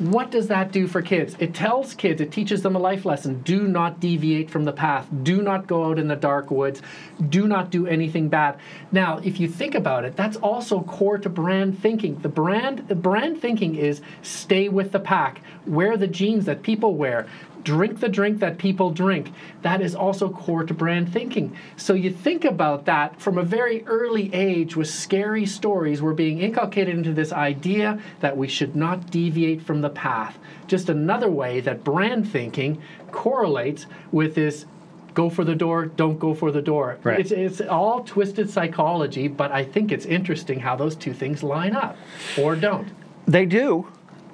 What 0.00 0.32
does 0.32 0.48
that 0.48 0.72
do 0.72 0.88
for 0.88 1.02
kids? 1.02 1.36
It 1.38 1.54
tells 1.54 1.94
kids, 1.94 2.20
it 2.20 2.32
teaches 2.32 2.62
them 2.62 2.74
a 2.74 2.80
life 2.80 3.04
lesson. 3.04 3.42
Do 3.42 3.68
not 3.68 4.00
deviate 4.00 4.50
from 4.50 4.64
the 4.64 4.72
path. 4.72 5.06
Do 5.22 5.40
not 5.40 5.68
go 5.68 5.84
out 5.84 6.00
in 6.00 6.08
the 6.08 6.16
dark 6.16 6.50
woods. 6.50 6.82
Do 7.28 7.46
not 7.46 7.70
do 7.70 7.86
anything 7.86 8.28
bad. 8.28 8.58
Now, 8.90 9.18
if 9.18 9.38
you 9.38 9.46
think 9.46 9.76
about 9.76 10.04
it, 10.04 10.16
that's 10.16 10.36
also 10.38 10.82
core 10.82 11.18
to 11.18 11.28
brand 11.28 11.78
thinking. 11.78 12.18
The 12.18 12.28
brand 12.28 12.88
the 12.88 12.96
brand 12.96 13.40
thinking 13.40 13.76
is 13.76 14.00
stay 14.22 14.68
with 14.68 14.90
the 14.90 14.98
pack. 14.98 15.40
Wear 15.64 15.96
the 15.96 16.08
jeans 16.08 16.46
that 16.46 16.64
people 16.64 16.96
wear. 16.96 17.28
Drink 17.64 18.00
the 18.00 18.08
drink 18.08 18.40
that 18.40 18.58
people 18.58 18.90
drink. 18.90 19.32
That 19.62 19.80
is 19.80 19.94
also 19.94 20.28
core 20.28 20.64
to 20.64 20.74
brand 20.74 21.12
thinking. 21.12 21.56
So 21.76 21.94
you 21.94 22.10
think 22.10 22.44
about 22.44 22.84
that 22.84 23.20
from 23.20 23.38
a 23.38 23.42
very 23.42 23.84
early 23.86 24.32
age 24.34 24.76
with 24.76 24.88
scary 24.88 25.46
stories. 25.46 26.02
We're 26.02 26.12
being 26.12 26.40
inculcated 26.40 26.94
into 26.94 27.14
this 27.14 27.32
idea 27.32 27.98
that 28.20 28.36
we 28.36 28.48
should 28.48 28.76
not 28.76 29.10
deviate 29.10 29.62
from 29.62 29.80
the 29.80 29.90
path. 29.90 30.38
Just 30.66 30.90
another 30.90 31.30
way 31.30 31.60
that 31.60 31.82
brand 31.82 32.30
thinking 32.30 32.80
correlates 33.10 33.86
with 34.12 34.34
this 34.34 34.66
go 35.14 35.30
for 35.30 35.44
the 35.44 35.54
door, 35.54 35.86
don't 35.86 36.18
go 36.18 36.34
for 36.34 36.50
the 36.50 36.60
door. 36.60 36.98
Right. 37.02 37.20
It's, 37.20 37.30
it's 37.30 37.60
all 37.60 38.04
twisted 38.04 38.50
psychology, 38.50 39.28
but 39.28 39.52
I 39.52 39.64
think 39.64 39.92
it's 39.92 40.04
interesting 40.04 40.60
how 40.60 40.76
those 40.76 40.96
two 40.96 41.14
things 41.14 41.42
line 41.42 41.74
up 41.74 41.96
or 42.36 42.56
don't. 42.56 42.88
They 43.26 43.46
do, 43.46 43.88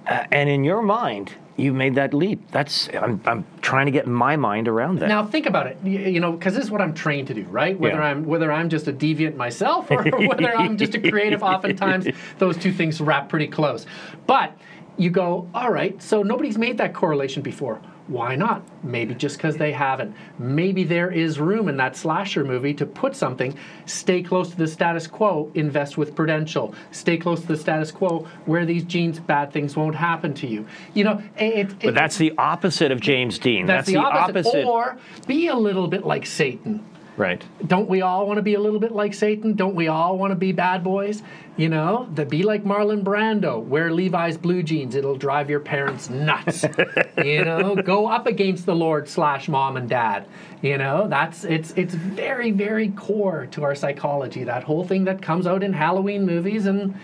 uh, 0.06 0.25
and 0.32 0.49
in 0.49 0.64
your 0.64 0.82
mind, 0.82 1.34
you 1.60 1.72
made 1.72 1.94
that 1.96 2.14
leap. 2.14 2.40
That's 2.50 2.88
I'm, 2.94 3.20
I'm 3.26 3.44
trying 3.60 3.86
to 3.86 3.92
get 3.92 4.06
my 4.06 4.36
mind 4.36 4.66
around 4.68 4.98
that. 5.00 5.08
Now 5.08 5.24
think 5.24 5.46
about 5.46 5.66
it, 5.66 5.78
you, 5.84 5.98
you 5.98 6.20
know, 6.20 6.32
because 6.32 6.54
this 6.54 6.64
is 6.64 6.70
what 6.70 6.80
I'm 6.80 6.94
trained 6.94 7.28
to 7.28 7.34
do, 7.34 7.44
right? 7.44 7.78
Whether 7.78 7.96
Yeah. 7.98 8.04
I'm 8.04 8.24
whether 8.24 8.50
I'm 8.50 8.68
just 8.68 8.88
a 8.88 8.92
deviant 8.92 9.36
myself 9.36 9.90
or 9.90 10.02
whether 10.28 10.56
I'm 10.56 10.76
just 10.76 10.94
a 10.94 11.10
creative. 11.10 11.42
Oftentimes, 11.42 12.08
those 12.38 12.56
two 12.56 12.72
things 12.72 13.00
wrap 13.00 13.28
pretty 13.28 13.46
close. 13.46 13.86
But 14.26 14.56
you 14.96 15.10
go, 15.10 15.48
all 15.54 15.70
right. 15.70 16.00
So 16.02 16.22
nobody's 16.22 16.58
made 16.58 16.78
that 16.78 16.94
correlation 16.94 17.42
before. 17.42 17.80
Why 18.10 18.34
not? 18.34 18.64
Maybe 18.82 19.14
just 19.14 19.36
because 19.36 19.56
they 19.56 19.70
haven't. 19.70 20.16
Maybe 20.36 20.82
there 20.82 21.12
is 21.12 21.38
room 21.38 21.68
in 21.68 21.76
that 21.76 21.94
slasher 21.94 22.44
movie 22.44 22.74
to 22.74 22.84
put 22.84 23.14
something. 23.14 23.56
Stay 23.86 24.20
close 24.20 24.50
to 24.50 24.56
the 24.56 24.66
status 24.66 25.06
quo. 25.06 25.48
Invest 25.54 25.96
with 25.96 26.16
Prudential. 26.16 26.74
Stay 26.90 27.16
close 27.16 27.40
to 27.42 27.46
the 27.46 27.56
status 27.56 27.92
quo. 27.92 28.26
Wear 28.46 28.66
these 28.66 28.82
jeans. 28.82 29.20
Bad 29.20 29.52
things 29.52 29.76
won't 29.76 29.94
happen 29.94 30.34
to 30.34 30.48
you. 30.48 30.66
You 30.92 31.04
know, 31.04 31.22
it, 31.38 31.70
it, 31.70 31.78
but 31.84 31.94
that's 31.94 32.18
the 32.18 32.32
opposite 32.36 32.90
of 32.90 33.00
James 33.00 33.38
Dean. 33.38 33.66
that's, 33.66 33.86
the, 33.86 33.96
opposite. 33.96 34.64
Or 34.64 34.98
be 35.28 35.46
a 35.46 35.54
little 35.54 35.86
bit 35.86 36.04
like 36.04 36.26
Satan. 36.26 36.84
Right. 37.20 37.44
Don't 37.66 37.88
we 37.88 38.00
all 38.02 38.26
want 38.26 38.38
to 38.38 38.42
be 38.42 38.54
a 38.54 38.60
little 38.60 38.80
bit 38.80 38.92
like 38.92 39.14
Satan? 39.14 39.54
Don't 39.54 39.74
we 39.74 39.88
all 39.88 40.16
want 40.16 40.30
to 40.32 40.34
be 40.34 40.52
bad 40.52 40.82
boys? 40.82 41.22
You 41.56 41.68
know, 41.68 42.08
to 42.16 42.24
be 42.24 42.42
like 42.42 42.64
Marlon 42.64 43.04
Brando, 43.04 43.62
wear 43.62 43.92
Levi's 43.92 44.38
blue 44.38 44.62
jeans. 44.62 44.94
It'll 44.94 45.16
drive 45.16 45.50
your 45.50 45.60
parents 45.60 46.08
nuts. 46.08 46.64
you 47.22 47.44
know, 47.44 47.76
go 47.76 48.06
up 48.06 48.26
against 48.26 48.64
the 48.64 48.74
Lord 48.74 49.08
slash 49.08 49.48
mom 49.48 49.76
and 49.76 49.88
dad. 49.88 50.26
You 50.62 50.78
know, 50.78 51.06
that's 51.08 51.44
it's 51.44 51.72
it's 51.76 51.94
very 51.94 52.50
very 52.50 52.88
core 52.90 53.46
to 53.52 53.62
our 53.62 53.74
psychology. 53.74 54.44
That 54.44 54.64
whole 54.64 54.84
thing 54.84 55.04
that 55.04 55.20
comes 55.20 55.46
out 55.46 55.62
in 55.62 55.74
Halloween 55.74 56.24
movies 56.24 56.66
and 56.66 56.98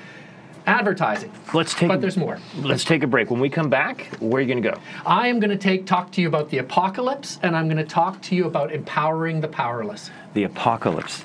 advertising. 0.66 1.32
Let's 1.54 1.74
take. 1.74 1.88
But 1.88 2.00
there's 2.00 2.16
more. 2.16 2.38
Let's 2.58 2.84
take 2.84 3.02
a 3.02 3.06
break. 3.06 3.30
When 3.30 3.40
we 3.40 3.48
come 3.48 3.70
back, 3.70 4.06
where 4.20 4.38
are 4.38 4.40
you 4.40 4.52
going 4.52 4.62
to 4.62 4.70
go? 4.70 4.78
I 5.06 5.28
am 5.28 5.40
going 5.40 5.50
to 5.50 5.56
take 5.56 5.86
talk 5.86 6.12
to 6.12 6.20
you 6.20 6.28
about 6.28 6.50
the 6.50 6.58
apocalypse, 6.58 7.38
and 7.42 7.56
I'm 7.56 7.66
going 7.66 7.76
to 7.78 7.84
talk 7.84 8.20
to 8.22 8.34
you 8.34 8.46
about 8.46 8.72
empowering 8.72 9.40
the 9.40 9.48
powerless. 9.48 10.10
The 10.34 10.44
apocalypse. 10.44 11.24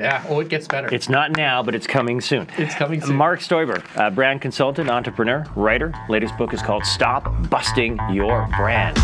Yeah. 0.00 0.24
Oh, 0.28 0.40
it 0.40 0.48
gets 0.48 0.66
better. 0.66 0.92
It's 0.92 1.08
not 1.08 1.36
now, 1.36 1.62
but 1.62 1.74
it's 1.74 1.86
coming 1.86 2.20
soon. 2.20 2.48
It's 2.56 2.74
coming 2.74 3.00
soon. 3.00 3.14
Mark 3.14 3.40
Stoiber, 3.40 3.84
a 3.94 4.10
brand 4.10 4.40
consultant, 4.40 4.88
entrepreneur, 4.88 5.44
writer. 5.54 5.92
Latest 6.08 6.36
book 6.38 6.54
is 6.54 6.62
called 6.62 6.84
Stop 6.84 7.30
Busting 7.50 7.98
Your 8.10 8.48
Brand. 8.56 8.98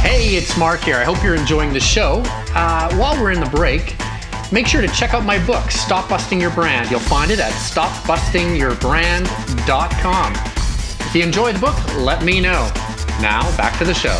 Hey, 0.00 0.36
it's 0.36 0.56
Mark 0.56 0.80
here. 0.80 0.96
I 0.96 1.04
hope 1.04 1.22
you're 1.24 1.34
enjoying 1.34 1.72
the 1.72 1.80
show. 1.80 2.22
Uh, 2.54 2.94
while 2.94 3.20
we're 3.20 3.32
in 3.32 3.40
the 3.40 3.50
break, 3.50 3.96
make 4.52 4.66
sure 4.66 4.80
to 4.80 4.88
check 4.88 5.14
out 5.14 5.24
my 5.24 5.38
book, 5.46 5.70
Stop 5.70 6.08
Busting 6.08 6.40
Your 6.40 6.50
Brand. 6.50 6.90
You'll 6.90 7.00
find 7.00 7.30
it 7.30 7.40
at 7.40 7.52
stopbustingyourbrand.com. 7.52 10.32
If 11.06 11.14
you 11.14 11.22
enjoy 11.22 11.52
the 11.52 11.58
book, 11.58 11.76
let 11.96 12.24
me 12.24 12.40
know. 12.40 12.70
Now, 13.20 13.54
back 13.56 13.78
to 13.78 13.84
the 13.84 13.94
show. 13.94 14.18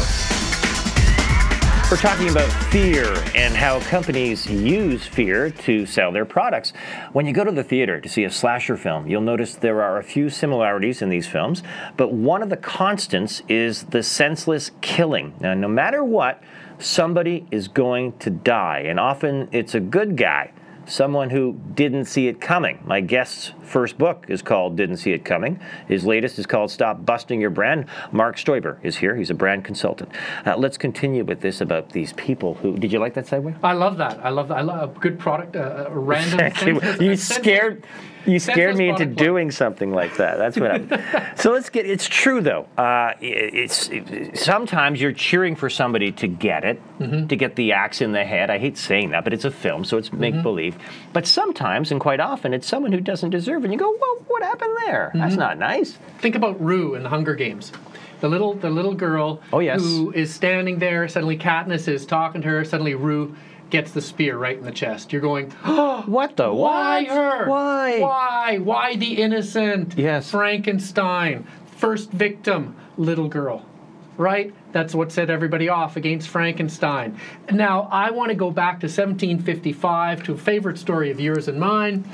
We're 1.88 1.98
talking 1.98 2.30
about 2.30 2.50
fear 2.72 3.14
and 3.36 3.54
how 3.54 3.78
companies 3.78 4.44
use 4.44 5.06
fear 5.06 5.50
to 5.50 5.86
sell 5.86 6.10
their 6.10 6.24
products. 6.24 6.72
When 7.12 7.26
you 7.26 7.32
go 7.32 7.44
to 7.44 7.52
the 7.52 7.62
theater 7.62 8.00
to 8.00 8.08
see 8.08 8.24
a 8.24 8.30
slasher 8.30 8.76
film, 8.76 9.06
you'll 9.06 9.20
notice 9.20 9.54
there 9.54 9.80
are 9.80 9.98
a 9.98 10.02
few 10.02 10.28
similarities 10.28 11.00
in 11.00 11.10
these 11.10 11.28
films, 11.28 11.62
but 11.96 12.12
one 12.12 12.42
of 12.42 12.48
the 12.48 12.56
constants 12.56 13.40
is 13.48 13.84
the 13.84 14.02
senseless 14.02 14.72
killing. 14.80 15.34
Now, 15.38 15.54
no 15.54 15.68
matter 15.68 16.02
what, 16.02 16.42
somebody 16.78 17.46
is 17.50 17.68
going 17.68 18.16
to 18.18 18.30
die, 18.30 18.80
and 18.86 18.98
often 19.00 19.48
it's 19.52 19.74
a 19.74 19.80
good 19.80 20.16
guy 20.16 20.52
someone 20.86 21.30
who 21.30 21.60
didn't 21.74 22.04
see 22.06 22.28
it 22.28 22.40
coming. 22.40 22.78
My 22.84 23.00
guest's 23.00 23.52
first 23.62 23.98
book 23.98 24.26
is 24.28 24.40
called 24.40 24.76
Didn't 24.76 24.98
See 24.98 25.12
It 25.12 25.24
Coming. 25.24 25.60
His 25.88 26.04
latest 26.04 26.38
is 26.38 26.46
called 26.46 26.70
Stop 26.70 27.04
Busting 27.04 27.40
Your 27.40 27.50
Brand. 27.50 27.86
Mark 28.12 28.36
Stoiber 28.36 28.78
is 28.82 28.96
here. 28.96 29.16
He's 29.16 29.30
a 29.30 29.34
brand 29.34 29.64
consultant. 29.64 30.10
Uh, 30.44 30.56
let's 30.56 30.78
continue 30.78 31.24
with 31.24 31.40
this 31.40 31.60
about 31.60 31.90
these 31.90 32.12
people 32.14 32.54
who. 32.54 32.76
Did 32.76 32.92
you 32.92 32.98
like 32.98 33.14
that 33.14 33.26
segue? 33.26 33.56
I 33.62 33.72
love 33.72 33.96
that. 33.98 34.24
I 34.24 34.30
love 34.30 34.48
that. 34.48 34.58
I 34.58 34.62
love 34.62 34.96
a 34.96 35.00
good 35.00 35.18
product, 35.18 35.56
uh, 35.56 35.86
a 35.88 35.98
random. 35.98 36.38
Thank 36.52 37.00
you. 37.00 37.04
You 37.04 37.16
scared. 37.16 37.84
You 38.26 38.38
scared 38.38 38.76
me 38.76 38.88
into 38.88 39.06
doing 39.06 39.50
something 39.50 39.92
like 39.92 40.16
that. 40.16 40.36
That's 40.38 40.58
what. 40.58 40.70
I'm. 40.70 40.88
so 41.36 41.52
let's 41.52 41.70
get. 41.70 41.86
It's 41.86 42.06
true 42.08 42.40
though. 42.40 42.66
Uh, 42.76 43.12
it's 43.20 43.88
it, 43.88 44.36
sometimes 44.38 45.00
you're 45.00 45.12
cheering 45.12 45.56
for 45.56 45.70
somebody 45.70 46.12
to 46.12 46.26
get 46.28 46.64
it, 46.64 46.80
Mm-hmm. 46.98 47.26
to 47.26 47.36
get 47.36 47.56
the 47.56 47.72
axe 47.72 48.00
in 48.00 48.12
the 48.12 48.24
head. 48.24 48.50
I 48.50 48.58
hate 48.58 48.78
saying 48.78 49.10
that, 49.10 49.22
but 49.24 49.32
it's 49.34 49.44
a 49.44 49.50
film, 49.50 49.84
so 49.84 49.98
it's 49.98 50.08
Mm-hmm. 50.08 50.20
make 50.20 50.42
believe. 50.42 50.76
But 51.12 51.26
sometimes, 51.26 51.90
and 51.92 52.00
quite 52.00 52.20
often, 52.20 52.54
it's 52.54 52.66
someone 52.66 52.92
who 52.92 53.00
doesn't 53.00 53.30
deserve, 53.30 53.62
it. 53.62 53.66
and 53.66 53.72
you 53.72 53.78
go, 53.78 53.90
"Well, 54.00 54.24
what 54.28 54.42
happened 54.42 54.76
there? 54.86 55.08
Mm-hmm. 55.10 55.18
That's 55.20 55.36
not 55.36 55.58
nice." 55.58 55.98
Think 56.18 56.34
about 56.34 56.60
Rue 56.64 56.94
in 56.94 57.02
the 57.02 57.08
Hunger 57.08 57.34
Games. 57.34 57.72
The 58.20 58.28
little 58.28 58.54
the 58.54 58.70
little 58.70 58.94
girl 58.94 59.42
Oh, 59.52 59.58
yes. 59.60 59.80
who 59.82 60.10
is 60.12 60.32
standing 60.34 60.78
there, 60.78 61.06
suddenly 61.06 61.36
Katniss 61.36 61.86
is 61.86 62.06
talking 62.06 62.40
to 62.42 62.48
her, 62.48 62.64
suddenly 62.64 62.94
Rue 62.94 63.36
gets 63.70 63.92
the 63.92 64.00
spear 64.00 64.36
right 64.36 64.56
in 64.56 64.64
the 64.64 64.72
chest. 64.72 65.12
You're 65.12 65.22
going, 65.22 65.50
What 66.06 66.36
the? 66.36 66.52
Why 66.52 67.02
what? 67.02 67.10
her? 67.10 67.48
Why? 67.48 68.00
Why? 68.00 68.58
Why 68.58 68.96
the 68.96 69.20
innocent? 69.22 69.94
Yes. 69.96 70.30
Frankenstein. 70.30 71.46
First 71.76 72.10
victim, 72.10 72.76
little 72.96 73.28
girl. 73.28 73.64
Right? 74.16 74.54
That's 74.72 74.94
what 74.94 75.12
set 75.12 75.28
everybody 75.28 75.68
off 75.68 75.96
against 75.96 76.28
Frankenstein. 76.28 77.18
Now, 77.50 77.88
I 77.92 78.10
want 78.12 78.30
to 78.30 78.34
go 78.34 78.50
back 78.50 78.80
to 78.80 78.86
1755 78.86 80.22
to 80.24 80.32
a 80.32 80.36
favorite 80.38 80.78
story 80.78 81.10
of 81.10 81.20
yours 81.20 81.48
and 81.48 81.60
mine. 81.60 82.04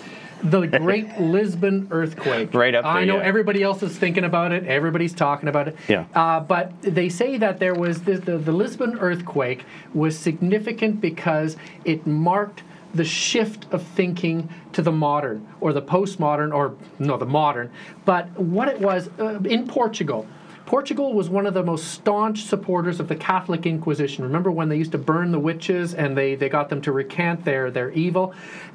The 0.43 0.67
Great 0.67 1.21
Lisbon 1.21 1.89
Earthquake. 1.91 2.53
Right 2.63 2.75
up 2.75 2.85
I 2.85 3.05
know 3.05 3.17
yeah. 3.17 3.25
everybody 3.25 3.63
else 3.63 3.83
is 3.83 3.97
thinking 3.97 4.25
about 4.25 4.53
it. 4.53 4.67
Everybody's 4.67 5.15
talking 5.15 5.49
about 5.49 5.69
it. 5.69 5.77
Yeah. 5.89 6.05
Uh, 6.15 6.41
but 6.41 6.73
they 6.83 7.09
say 7.09 7.37
that 7.39 7.59
there 7.59 7.75
was 7.75 8.03
this, 8.03 8.21
the 8.21 8.39
the 8.39 8.53
Lisbon 8.53 8.99
earthquake 8.99 9.65
was 9.95 10.19
significant 10.19 11.01
because 11.01 11.57
it 11.85 12.07
marked 12.07 12.63
the 12.95 13.05
shift 13.05 13.67
of 13.73 13.83
thinking 13.83 14.49
to 14.73 14.83
the 14.83 14.93
modern 14.93 15.47
or 15.61 15.73
the 15.73 15.83
postmodern 15.83 16.55
or 16.55 16.77
no 16.99 17.17
the 17.17 17.27
modern. 17.27 17.71
But 18.05 18.31
what 18.39 18.69
it 18.69 18.81
was 18.81 19.09
uh, 19.19 19.39
in 19.41 19.67
Portugal. 19.67 20.27
Portugal 20.67 21.13
was 21.13 21.29
one 21.29 21.47
of 21.47 21.55
the 21.55 21.63
most 21.63 21.89
staunch 21.89 22.45
supporters 22.45 23.01
of 23.01 23.09
the 23.09 23.17
Catholic 23.17 23.67
Inquisition. 23.67 24.25
Remember 24.25 24.51
when 24.51 24.69
they 24.69 24.77
used 24.77 24.93
to 24.93 24.99
burn 24.99 25.33
the 25.33 25.39
witches 25.39 25.95
and 25.95 26.17
they, 26.17 26.35
they 26.35 26.49
got 26.49 26.69
them 26.69 26.81
to 26.83 26.93
recant 26.93 27.45
their, 27.45 27.71
their 27.71 27.91
evil? 27.91 28.35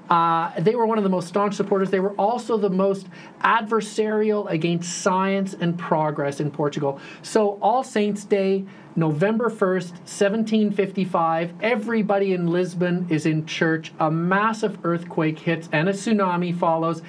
Uh, 0.10 0.51
they 0.60 0.75
were 0.75 0.86
one 0.86 0.98
of 0.98 1.03
the 1.03 1.10
most 1.10 1.27
staunch 1.27 1.56
supporters. 1.56 1.89
They 1.89 2.00
were 2.00 2.13
also 2.13 2.58
the 2.58 2.70
most 2.70 3.08
adversarial 3.41 4.50
against 4.50 5.01
science 5.01 5.53
and 5.53 5.77
progress 5.77 6.39
in 6.39 6.51
Portugal. 6.51 7.00
So, 7.22 7.58
All 7.62 7.84
Saints' 7.84 8.24
Day, 8.24 8.65
November 8.96 9.50
1st, 9.50 9.91
1755, 9.91 11.53
everybody 11.62 12.34
in 12.34 12.48
Lisbon 12.48 13.06
is 13.10 13.25
in 13.25 13.46
church. 13.46 13.91
A 14.00 14.10
massive 14.10 14.79
earthquake 14.84 15.39
hits 15.39 15.70
and 15.72 15.88
a 15.88 15.94
tsunami 15.94 16.58
follows, 16.58 17.01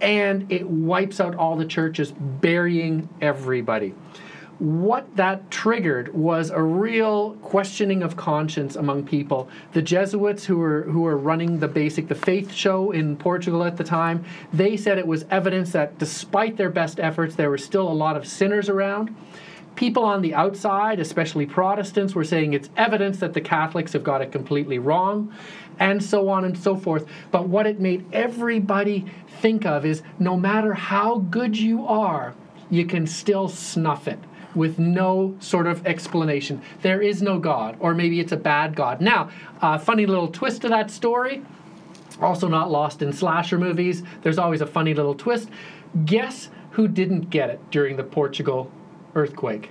and 0.00 0.50
it 0.50 0.68
wipes 0.68 1.20
out 1.20 1.34
all 1.34 1.56
the 1.56 1.64
churches, 1.64 2.12
burying 2.12 3.08
everybody 3.20 3.94
what 4.58 5.14
that 5.16 5.50
triggered 5.50 6.14
was 6.14 6.50
a 6.50 6.62
real 6.62 7.34
questioning 7.42 8.02
of 8.02 8.16
conscience 8.16 8.76
among 8.76 9.04
people. 9.04 9.48
The 9.72 9.82
Jesuits 9.82 10.46
who 10.46 10.56
were 10.56 10.82
who 10.82 11.00
were 11.00 11.16
running 11.16 11.58
the 11.58 11.68
basic 11.68 12.08
the 12.08 12.14
faith 12.14 12.52
show 12.52 12.90
in 12.90 13.16
Portugal 13.16 13.64
at 13.64 13.76
the 13.76 13.84
time, 13.84 14.24
they 14.52 14.76
said 14.76 14.98
it 14.98 15.06
was 15.06 15.26
evidence 15.30 15.72
that 15.72 15.98
despite 15.98 16.56
their 16.56 16.70
best 16.70 16.98
efforts, 17.00 17.34
there 17.34 17.50
were 17.50 17.58
still 17.58 17.88
a 17.88 17.92
lot 17.92 18.16
of 18.16 18.26
sinners 18.26 18.68
around. 18.68 19.14
People 19.76 20.04
on 20.04 20.22
the 20.22 20.34
outside, 20.34 20.98
especially 20.98 21.44
Protestants, 21.44 22.14
were 22.14 22.24
saying 22.24 22.54
it's 22.54 22.70
evidence 22.76 23.18
that 23.18 23.34
the 23.34 23.40
Catholics 23.42 23.92
have 23.92 24.02
got 24.02 24.22
it 24.22 24.32
completely 24.32 24.78
wrong, 24.78 25.32
and 25.78 26.02
so 26.02 26.30
on 26.30 26.46
and 26.46 26.56
so 26.56 26.74
forth. 26.74 27.06
But 27.30 27.48
what 27.48 27.66
it 27.66 27.78
made 27.78 28.04
everybody 28.12 29.04
think 29.42 29.66
of 29.66 29.84
is 29.84 30.02
no 30.18 30.36
matter 30.36 30.72
how 30.72 31.18
good 31.18 31.58
you 31.58 31.86
are, 31.86 32.34
you 32.70 32.86
can 32.86 33.06
still 33.06 33.48
snuff 33.48 34.08
it 34.08 34.18
with 34.54 34.78
no 34.78 35.36
sort 35.38 35.66
of 35.66 35.86
explanation. 35.86 36.62
There 36.80 37.02
is 37.02 37.20
no 37.20 37.38
God, 37.38 37.76
or 37.78 37.94
maybe 37.94 38.18
it's 38.18 38.32
a 38.32 38.38
bad 38.38 38.74
God. 38.74 39.02
Now, 39.02 39.28
a 39.60 39.78
funny 39.78 40.06
little 40.06 40.28
twist 40.28 40.62
to 40.62 40.70
that 40.70 40.90
story, 40.90 41.42
also 42.22 42.48
not 42.48 42.70
lost 42.70 43.02
in 43.02 43.12
slasher 43.12 43.58
movies. 43.58 44.02
There's 44.22 44.38
always 44.38 44.62
a 44.62 44.66
funny 44.66 44.94
little 44.94 45.14
twist. 45.14 45.50
Guess 46.06 46.48
who 46.70 46.88
didn't 46.88 47.28
get 47.28 47.50
it 47.50 47.60
during 47.70 47.96
the 47.96 48.04
Portugal 48.04 48.72
earthquake? 49.16 49.70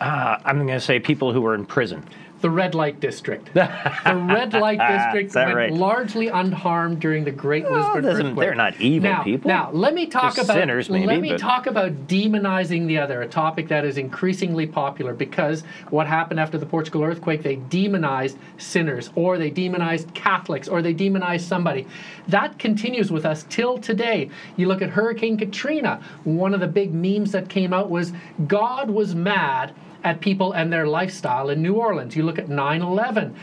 Uh, 0.00 0.38
I'm 0.44 0.56
going 0.56 0.68
to 0.68 0.80
say 0.80 0.98
people 0.98 1.32
who 1.32 1.40
were 1.40 1.54
in 1.54 1.66
prison. 1.66 2.06
The 2.46 2.50
red 2.50 2.76
light 2.76 3.00
district. 3.00 3.52
the 3.54 3.68
red 4.04 4.52
light 4.52 4.78
ah, 4.80 4.88
district 4.88 5.30
Is 5.30 5.34
went 5.34 5.56
right? 5.56 5.72
largely 5.72 6.28
unharmed 6.28 7.00
during 7.00 7.24
the 7.24 7.32
Great 7.32 7.64
Lisbon 7.68 8.06
earthquake. 8.06 8.36
they're 8.36 8.54
not 8.54 8.80
evil 8.80 9.10
now, 9.10 9.24
people. 9.24 9.48
Now, 9.48 9.72
let 9.72 9.94
me 9.94 10.06
talk 10.06 10.36
Just 10.36 10.48
about 10.48 10.54
sinners, 10.54 10.88
maybe, 10.88 11.06
let 11.06 11.20
me 11.20 11.30
but- 11.30 11.40
talk 11.40 11.66
about 11.66 12.06
demonizing 12.06 12.86
the 12.86 12.98
other, 12.98 13.22
a 13.22 13.26
topic 13.26 13.66
that 13.66 13.84
is 13.84 13.98
increasingly 13.98 14.64
popular 14.64 15.12
because 15.12 15.64
what 15.90 16.06
happened 16.06 16.38
after 16.38 16.56
the 16.56 16.66
Portugal 16.66 17.02
earthquake, 17.02 17.42
they 17.42 17.56
demonized 17.56 18.38
sinners, 18.58 19.10
or 19.16 19.38
they 19.38 19.50
demonized 19.50 20.14
Catholics, 20.14 20.68
or 20.68 20.82
they 20.82 20.92
demonized 20.92 21.48
somebody. 21.48 21.84
That 22.28 22.60
continues 22.60 23.10
with 23.10 23.26
us 23.26 23.44
till 23.48 23.76
today. 23.76 24.30
You 24.56 24.68
look 24.68 24.82
at 24.82 24.90
Hurricane 24.90 25.36
Katrina. 25.36 26.00
One 26.22 26.54
of 26.54 26.60
the 26.60 26.68
big 26.68 26.94
memes 26.94 27.32
that 27.32 27.48
came 27.48 27.72
out 27.72 27.90
was 27.90 28.12
God 28.46 28.88
was 28.88 29.16
mad 29.16 29.74
at 30.04 30.20
people 30.20 30.52
and 30.52 30.72
their 30.72 30.86
lifestyle 30.86 31.50
in 31.50 31.62
New 31.62 31.74
Orleans. 31.74 32.16
You 32.16 32.22
look 32.24 32.38
at 32.38 32.48
9 32.48 32.82
11. 32.82 33.36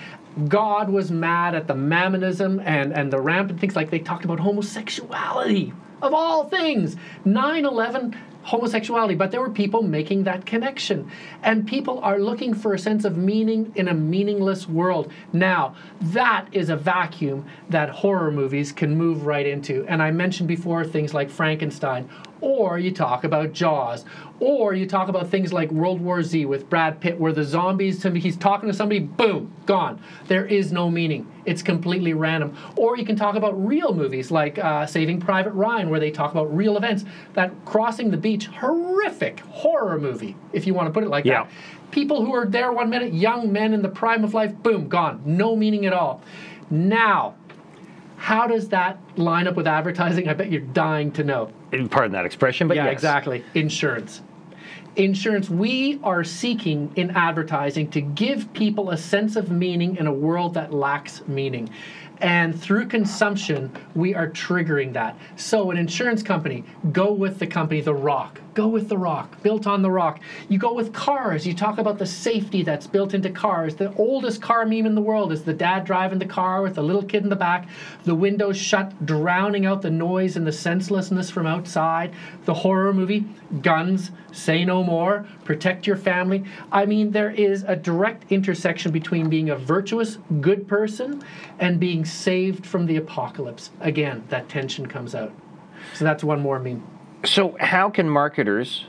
God 0.48 0.90
was 0.90 1.12
mad 1.12 1.54
at 1.54 1.68
the 1.68 1.76
mammonism 1.76 2.60
and, 2.66 2.92
and 2.92 3.14
the 3.14 3.20
rampant 3.20 3.60
things 3.60 3.76
like 3.76 3.92
they 3.92 4.00
talked 4.00 4.26
about 4.26 4.40
homosexuality, 4.40 5.74
of 6.02 6.14
all 6.14 6.50
things. 6.50 6.96
9 7.26 7.66
11, 7.66 8.16
homosexuality, 8.44 9.16
but 9.16 9.32
there 9.32 9.42
were 9.42 9.50
people 9.50 9.82
making 9.82 10.24
that 10.24 10.46
connection. 10.46 11.10
And 11.42 11.68
people 11.68 12.00
are 12.00 12.20
looking 12.20 12.54
for 12.54 12.74
a 12.74 12.80
sense 12.80 13.06
of 13.06 13.18
meaning 13.18 13.72
in 13.76 13.88
a 13.88 13.94
meaningless 13.94 14.68
world. 14.68 15.12
Now, 15.32 15.76
that 16.02 16.48
is 16.52 16.70
a 16.70 16.76
vacuum 16.76 17.46
that 17.70 17.90
horror 17.90 18.32
movies 18.32 18.72
can 18.72 18.96
move 18.96 19.26
right 19.26 19.48
into. 19.48 19.86
And 19.88 20.02
I 20.02 20.12
mentioned 20.12 20.48
before 20.48 20.84
things 20.84 21.14
like 21.14 21.30
Frankenstein 21.30 22.10
or 22.44 22.78
you 22.78 22.92
talk 22.92 23.24
about 23.24 23.54
Jaws, 23.54 24.04
or 24.42 24.74
you 24.74 24.86
talk 24.86 25.08
about 25.08 25.30
things 25.30 25.54
like 25.54 25.72
World 25.72 26.02
War 26.02 26.22
Z 26.22 26.46
with 26.46 26.70
Brad 26.70 27.00
Pitt, 27.00 27.18
where 27.18 27.32
the 27.32 27.44
zombies, 27.46 28.04
he's 28.04 28.36
talking 28.36 28.68
to 28.68 28.76
somebody, 28.76 29.00
boom, 29.00 29.54
gone. 29.66 30.02
There 30.28 30.46
is 30.46 30.74
no 30.74 30.90
meaning. 30.90 31.26
It's 31.46 31.62
completely 31.62 32.14
random. 32.14 32.58
Or 32.76 32.98
you 32.98 33.06
can 33.06 33.16
talk 33.16 33.36
about 33.36 33.54
real 33.66 33.94
movies 33.94 34.30
like 34.30 34.60
uh, 34.60 34.86
Saving 34.86 35.22
Private 35.22 35.54
Ryan, 35.54 35.90
where 35.90 36.02
they 36.02 36.12
talk 36.12 36.32
about 36.32 36.54
real 36.54 36.76
events. 36.76 37.06
That 37.34 37.54
Crossing 37.64 38.12
the 38.12 38.18
Beach, 38.18 38.48
horrific 38.48 39.40
horror 39.42 39.98
movie, 39.98 40.36
if 40.52 40.68
you 40.68 40.74
want 40.74 40.88
to 40.88 40.94
put 40.94 41.04
it 41.04 41.10
like 41.10 41.24
Yeah. 41.24 41.44
that. 41.44 41.52
People 41.92 42.26
who 42.26 42.34
are 42.34 42.46
there 42.46 42.74
one 42.74 42.90
minute, 42.90 43.14
young 43.14 43.54
men 43.54 43.74
in 43.74 43.82
the 43.82 43.90
prime 43.90 44.26
of 44.26 44.34
life, 44.34 44.54
boom, 44.64 44.90
gone. 44.90 45.22
No 45.26 45.56
meaning 45.56 45.86
at 45.86 45.94
all. 45.94 46.22
Now, 46.70 47.36
how 48.18 48.48
does 48.48 48.68
that 48.70 48.98
line 49.16 49.48
up 49.48 49.56
with 49.56 49.68
advertising? 49.68 50.28
I 50.28 50.34
bet 50.34 50.52
you're 50.52 50.62
dying 50.62 51.12
to 51.14 51.24
know. 51.24 51.52
Pardon 51.90 52.12
that 52.12 52.26
expression, 52.26 52.68
but 52.68 52.78
yeah, 52.78 52.86
yes. 52.86 52.94
exactly. 52.94 53.44
Insurance. 53.54 54.22
Insurance, 54.96 55.50
we 55.50 56.00
are 56.04 56.24
seeking 56.24 56.94
in 56.96 57.12
advertising 57.12 57.90
to 57.92 58.02
give 58.02 58.52
people 58.54 58.92
a 58.92 58.98
sense 58.98 59.36
of 59.36 59.50
meaning 59.50 59.96
in 59.96 60.06
a 60.06 60.14
world 60.14 60.54
that 60.54 60.72
lacks 60.72 61.26
meaning. 61.28 61.70
And 62.20 62.60
through 62.60 62.88
consumption, 62.88 63.72
we 63.96 64.14
are 64.14 64.30
triggering 64.30 64.94
that. 64.94 65.18
So, 65.36 65.72
an 65.72 65.78
insurance 65.78 66.22
company, 66.22 66.64
go 66.92 67.12
with 67.12 67.40
the 67.40 67.48
company, 67.48 67.82
The 67.82 67.96
Rock. 67.96 68.40
Go 68.54 68.68
with 68.68 68.88
The 68.88 68.98
Rock, 68.98 69.42
built 69.42 69.66
on 69.66 69.82
The 69.82 69.90
Rock. 69.90 70.20
You 70.48 70.60
go 70.60 70.74
with 70.74 70.94
cars, 70.94 71.48
you 71.48 71.56
talk 71.56 71.80
about 71.80 71.98
the 71.98 72.06
safety 72.06 72.62
that's 72.62 72.86
built 72.86 73.16
into 73.16 73.32
cars. 73.32 73.76
The 73.76 73.92
oldest 73.96 74.44
car 74.44 74.64
meme 74.66 74.86
in 74.86 74.94
the 74.94 75.02
world 75.02 75.32
is 75.32 75.44
the 75.44 75.54
dad 75.54 75.86
driving 75.86 76.20
the 76.20 76.26
car 76.28 76.62
with 76.62 76.76
the 76.76 76.84
little 76.84 77.04
kid 77.04 77.24
in 77.24 77.30
the 77.30 77.36
back, 77.36 77.68
the 78.04 78.14
windows 78.14 78.58
shut, 78.58 79.06
drowning 79.06 79.66
out 79.66 79.82
the 79.82 79.90
noise 79.90 80.36
and 80.36 80.46
the 80.46 80.52
senselessness 80.52 81.32
from 81.32 81.48
outside. 81.48 82.14
The 82.46 82.54
horror 82.54 82.94
movie, 82.94 83.26
Guns, 83.62 84.12
Say 84.32 84.64
No 84.66 84.84
More, 84.84 85.26
Protect 85.46 85.88
Your 85.88 85.98
Family. 85.98 86.44
I 86.72 86.86
mean, 86.86 87.12
there 87.12 87.32
is 87.32 87.64
a 87.64 87.76
direct 87.76 88.32
intersection 88.32 88.92
between 88.92 89.30
being 89.30 89.50
a 89.50 89.56
virtuous, 89.56 90.20
good 90.42 90.68
person 90.68 91.24
and 91.58 91.80
being 91.80 92.06
saved 92.06 92.68
from 92.68 92.86
the 92.86 92.98
apocalypse. 92.98 93.72
Again, 93.80 94.24
that 94.30 94.48
tension 94.48 94.86
comes 94.86 95.16
out. 95.16 95.32
So 95.96 96.06
that's 96.06 96.24
one 96.24 96.40
more 96.40 96.60
meme. 96.60 96.84
So, 97.26 97.56
how 97.60 97.90
can 97.90 98.10
marketers 98.10 98.86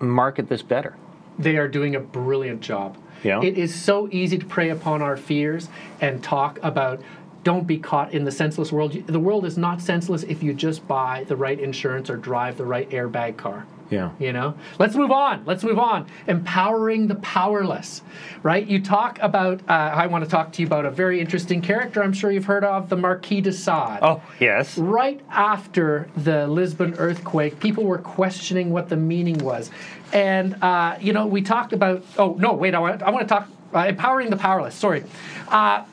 market 0.00 0.48
this 0.48 0.62
better? 0.62 0.96
They 1.38 1.56
are 1.56 1.68
doing 1.68 1.94
a 1.96 2.00
brilliant 2.00 2.60
job. 2.60 2.96
Yeah. 3.22 3.42
It 3.42 3.58
is 3.58 3.74
so 3.74 4.08
easy 4.10 4.38
to 4.38 4.46
prey 4.46 4.70
upon 4.70 5.02
our 5.02 5.16
fears 5.16 5.68
and 6.00 6.22
talk 6.22 6.58
about 6.62 7.02
don't 7.44 7.66
be 7.66 7.78
caught 7.78 8.12
in 8.12 8.24
the 8.24 8.32
senseless 8.32 8.72
world. 8.72 8.92
The 9.06 9.20
world 9.20 9.44
is 9.44 9.56
not 9.56 9.80
senseless 9.80 10.22
if 10.24 10.42
you 10.42 10.52
just 10.52 10.86
buy 10.88 11.24
the 11.28 11.36
right 11.36 11.58
insurance 11.58 12.10
or 12.10 12.16
drive 12.16 12.56
the 12.56 12.64
right 12.64 12.88
airbag 12.90 13.36
car. 13.36 13.66
Yeah. 13.90 14.10
You 14.18 14.32
know? 14.32 14.54
Let's 14.78 14.94
move 14.94 15.10
on. 15.10 15.44
Let's 15.46 15.64
move 15.64 15.78
on. 15.78 16.06
Empowering 16.26 17.06
the 17.06 17.14
powerless, 17.16 18.02
right? 18.42 18.66
You 18.66 18.82
talk 18.82 19.18
about, 19.20 19.60
uh, 19.68 19.72
I 19.72 20.06
want 20.06 20.24
to 20.24 20.30
talk 20.30 20.52
to 20.52 20.62
you 20.62 20.66
about 20.66 20.84
a 20.84 20.90
very 20.90 21.20
interesting 21.20 21.62
character 21.62 22.02
I'm 22.02 22.12
sure 22.12 22.30
you've 22.30 22.44
heard 22.44 22.64
of, 22.64 22.88
the 22.88 22.96
Marquis 22.96 23.40
de 23.40 23.52
Sade. 23.52 24.00
Oh, 24.02 24.22
yes. 24.40 24.76
Right 24.76 25.20
after 25.30 26.08
the 26.16 26.46
Lisbon 26.46 26.94
earthquake, 26.98 27.60
people 27.60 27.84
were 27.84 27.98
questioning 27.98 28.70
what 28.70 28.88
the 28.88 28.96
meaning 28.96 29.38
was. 29.38 29.70
And, 30.12 30.62
uh, 30.62 30.96
you 31.00 31.12
know, 31.12 31.26
we 31.26 31.42
talked 31.42 31.72
about, 31.72 32.04
oh, 32.18 32.34
no, 32.38 32.52
wait, 32.52 32.74
I 32.74 32.78
want, 32.78 33.02
I 33.02 33.10
want 33.10 33.28
to 33.28 33.34
talk, 33.34 33.48
uh, 33.74 33.86
empowering 33.86 34.30
the 34.30 34.36
powerless, 34.36 34.74
sorry. 34.74 35.04
Uh, 35.48 35.84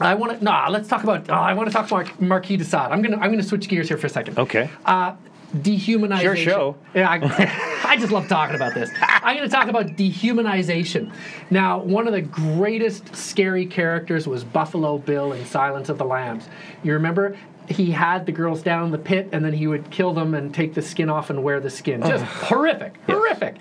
I 0.00 0.14
want 0.14 0.38
to, 0.38 0.44
nah, 0.44 0.68
let's 0.68 0.88
talk 0.88 1.02
about, 1.02 1.28
oh, 1.28 1.34
I 1.34 1.52
want 1.52 1.68
to 1.68 1.72
talk 1.72 1.90
about 1.90 2.20
Marquis 2.20 2.56
de 2.56 2.64
Sade. 2.64 2.90
I'm 2.90 3.02
going 3.02 3.12
to 3.12 3.22
I'm 3.22 3.30
gonna 3.30 3.42
switch 3.42 3.68
gears 3.68 3.88
here 3.88 3.98
for 3.98 4.06
a 4.06 4.10
second. 4.10 4.38
Okay. 4.38 4.70
Uh, 4.84 5.14
dehumanization. 5.56 6.22
Your 6.22 6.36
show. 6.36 6.76
Yeah, 6.94 7.10
I, 7.10 7.82
I 7.92 7.96
just 7.96 8.12
love 8.12 8.28
talking 8.28 8.56
about 8.56 8.74
this. 8.74 8.90
I'm 9.00 9.36
going 9.36 9.48
to 9.48 9.54
talk 9.54 9.68
about 9.68 9.88
dehumanization. 9.96 11.12
Now, 11.50 11.78
one 11.80 12.06
of 12.06 12.12
the 12.12 12.22
greatest 12.22 13.14
scary 13.14 13.66
characters 13.66 14.26
was 14.26 14.44
Buffalo 14.44 14.98
Bill 14.98 15.32
in 15.32 15.44
Silence 15.46 15.88
of 15.88 15.98
the 15.98 16.04
Lambs. 16.04 16.48
You 16.82 16.94
remember? 16.94 17.36
He 17.68 17.90
had 17.92 18.26
the 18.26 18.32
girls 18.32 18.60
down 18.62 18.86
in 18.86 18.90
the 18.90 18.98
pit, 18.98 19.28
and 19.32 19.44
then 19.44 19.52
he 19.52 19.66
would 19.66 19.88
kill 19.90 20.12
them 20.12 20.34
and 20.34 20.52
take 20.52 20.74
the 20.74 20.82
skin 20.82 21.08
off 21.08 21.30
and 21.30 21.42
wear 21.44 21.60
the 21.60 21.70
skin. 21.70 22.02
Just 22.02 22.24
horrific, 22.24 22.96
horrific. 23.06 23.56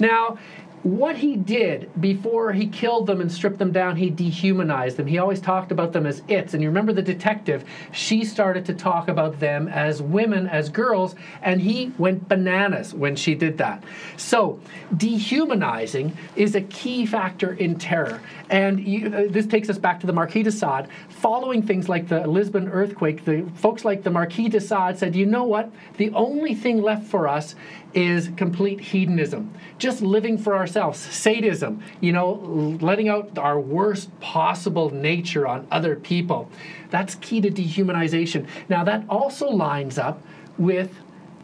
Now, 0.00 0.38
what 0.84 1.16
he 1.16 1.34
did 1.34 1.90
before 1.98 2.52
he 2.52 2.66
killed 2.66 3.06
them 3.06 3.22
and 3.22 3.32
stripped 3.32 3.58
them 3.58 3.72
down, 3.72 3.96
he 3.96 4.10
dehumanized 4.10 4.98
them. 4.98 5.06
He 5.06 5.16
always 5.16 5.40
talked 5.40 5.72
about 5.72 5.94
them 5.94 6.04
as 6.04 6.22
its. 6.28 6.52
And 6.52 6.62
you 6.62 6.68
remember 6.68 6.92
the 6.92 7.00
detective, 7.00 7.64
she 7.90 8.22
started 8.22 8.66
to 8.66 8.74
talk 8.74 9.08
about 9.08 9.40
them 9.40 9.66
as 9.66 10.02
women, 10.02 10.46
as 10.46 10.68
girls, 10.68 11.14
and 11.40 11.58
he 11.58 11.90
went 11.96 12.28
bananas 12.28 12.92
when 12.92 13.16
she 13.16 13.34
did 13.34 13.56
that. 13.58 13.82
So, 14.18 14.60
dehumanizing 14.94 16.14
is 16.36 16.54
a 16.54 16.60
key 16.60 17.06
factor 17.06 17.54
in 17.54 17.78
terror. 17.78 18.20
And 18.50 18.78
you, 18.86 19.06
uh, 19.06 19.24
this 19.30 19.46
takes 19.46 19.70
us 19.70 19.78
back 19.78 20.00
to 20.00 20.06
the 20.06 20.12
Marquis 20.12 20.42
de 20.42 20.52
Sade. 20.52 20.88
Following 21.08 21.62
things 21.62 21.88
like 21.88 22.08
the 22.08 22.26
Lisbon 22.26 22.68
earthquake, 22.68 23.24
the 23.24 23.50
folks 23.54 23.86
like 23.86 24.02
the 24.02 24.10
Marquis 24.10 24.50
de 24.50 24.60
Sade 24.60 24.98
said, 24.98 25.16
you 25.16 25.24
know 25.24 25.44
what? 25.44 25.72
The 25.96 26.10
only 26.10 26.54
thing 26.54 26.82
left 26.82 27.06
for 27.06 27.26
us 27.26 27.54
is 27.94 28.30
complete 28.36 28.80
hedonism, 28.80 29.52
just 29.78 30.02
living 30.02 30.36
for 30.36 30.56
ourselves, 30.56 30.98
sadism, 30.98 31.82
you 32.00 32.12
know, 32.12 32.32
letting 32.80 33.08
out 33.08 33.38
our 33.38 33.58
worst 33.58 34.08
possible 34.20 34.90
nature 34.90 35.46
on 35.46 35.66
other 35.70 35.96
people. 35.96 36.50
That's 36.90 37.14
key 37.16 37.40
to 37.40 37.50
dehumanization. 37.50 38.46
Now, 38.68 38.84
that 38.84 39.04
also 39.08 39.48
lines 39.48 39.98
up 39.98 40.22
with 40.58 40.90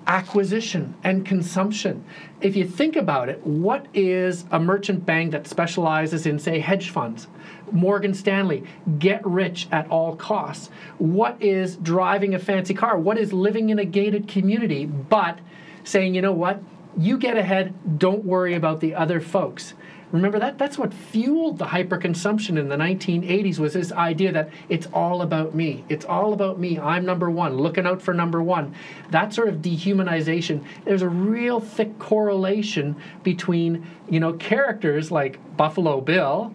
acquisition 0.07 0.95
and 1.05 1.25
consumption. 1.25 2.05
If 2.41 2.57
you 2.57 2.67
think 2.67 2.97
about 2.97 3.29
it, 3.29 3.47
what 3.47 3.87
is 3.95 4.45
a 4.51 4.59
merchant 4.59 5.07
bank 5.07 5.33
that 5.33 5.47
specializes 5.47 6.27
in, 6.27 6.39
say, 6.39 6.59
hedge 6.59 6.91
funds? 6.91 7.29
Morgan 7.71 8.15
Stanley, 8.15 8.65
get 8.99 9.25
rich 9.25 9.69
at 9.71 9.89
all 9.89 10.17
costs. 10.17 10.71
What 10.99 11.41
is 11.41 11.77
driving 11.77 12.35
a 12.35 12.39
fancy 12.39 12.75
car? 12.75 12.99
What 12.99 13.19
is 13.19 13.33
living 13.33 13.71
in 13.71 13.79
a 13.79 13.85
gated 13.85 14.27
community, 14.27 14.87
but 14.87 15.39
saying, 15.85 16.15
you 16.15 16.23
know 16.23 16.33
what, 16.33 16.63
you 16.97 17.19
get 17.19 17.37
ahead, 17.37 17.99
don't 17.99 18.25
worry 18.25 18.55
about 18.55 18.81
the 18.81 18.95
other 18.95 19.21
folks. 19.21 19.75
Remember 20.13 20.41
that 20.41 20.59
that's 20.59 20.77
what 20.77 20.93
fueled 20.93 21.59
the 21.59 21.67
hyperconsumption 21.67 22.59
in 22.59 22.69
the 22.69 22.77
1980s 22.77 23.61
was 23.61 23.75
this 23.75 23.93
idea 23.93 24.33
that 24.33 24.51
it's 24.69 24.89
all 24.93 25.23
about 25.23 25.55
me. 25.55 25.85
It's 25.89 26.05
all 26.05 26.33
about 26.33 26.59
me. 26.59 26.81
I'm 26.81 27.05
number 27.05 27.31
1, 27.31 27.57
looking 27.57 27.87
out 27.87 28.03
for 28.03 28.13
number 28.13 28.43
1. 28.43 28.75
That 29.11 29.33
sort 29.33 29.49
of 29.49 29.57
dehumanization, 29.57 30.65
there's 30.85 31.03
a 31.03 31.09
real 31.09 31.61
thick 31.61 31.97
correlation 32.01 32.97
between, 33.23 33.87
you 34.09 34.19
know, 34.19 34.33
characters 34.33 35.13
like 35.13 35.39
Buffalo 35.57 36.01
Bill 36.01 36.53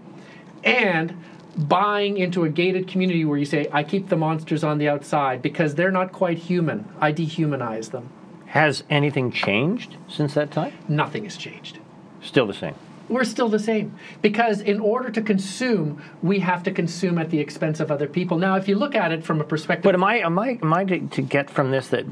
and 0.66 1.18
buying 1.58 2.18
into 2.18 2.44
a 2.44 2.50
gated 2.50 2.90
community 2.90 3.24
where 3.24 3.38
you 3.38 3.46
say 3.46 3.70
I 3.72 3.84
keep 3.84 4.10
the 4.10 4.18
monsters 4.18 4.66
on 4.66 4.80
the 4.80 4.90
outside 4.90 5.42
because 5.42 5.76
they're 5.76 5.92
not 5.92 6.12
quite 6.12 6.38
human. 6.38 6.90
I 7.00 7.14
dehumanize 7.14 7.92
them. 7.92 8.10
Has 8.56 8.86
anything 8.90 9.32
changed 9.34 9.98
since 10.08 10.34
that 10.36 10.50
time? 10.50 10.72
Nothing 10.88 11.26
has 11.26 11.36
changed. 11.36 11.80
Still 12.22 12.48
the 12.48 12.54
same. 12.54 12.74
we're 13.10 13.26
still 13.26 13.50
the 13.50 13.60
same 13.60 13.94
because 14.24 14.62
in 14.62 14.80
order 14.80 15.10
to 15.12 15.22
consume 15.22 16.02
we 16.24 16.40
have 16.40 16.64
to 16.64 16.72
consume 16.72 17.20
at 17.20 17.30
the 17.30 17.40
expense 17.40 17.80
of 17.80 17.92
other 17.92 18.08
people 18.08 18.36
now 18.40 18.56
if 18.56 18.68
you 18.68 18.76
look 18.76 18.96
at 18.96 19.12
it 19.12 19.24
from 19.24 19.40
a 19.42 19.44
perspective 19.44 19.84
But 19.84 19.94
am 19.94 20.04
I 20.04 20.16
am 20.30 20.40
I 20.40 20.58
am 20.64 20.74
I 20.74 20.86
to, 20.86 21.00
to 21.18 21.22
get 21.22 21.48
from 21.52 21.70
this 21.70 21.90
that 21.90 22.06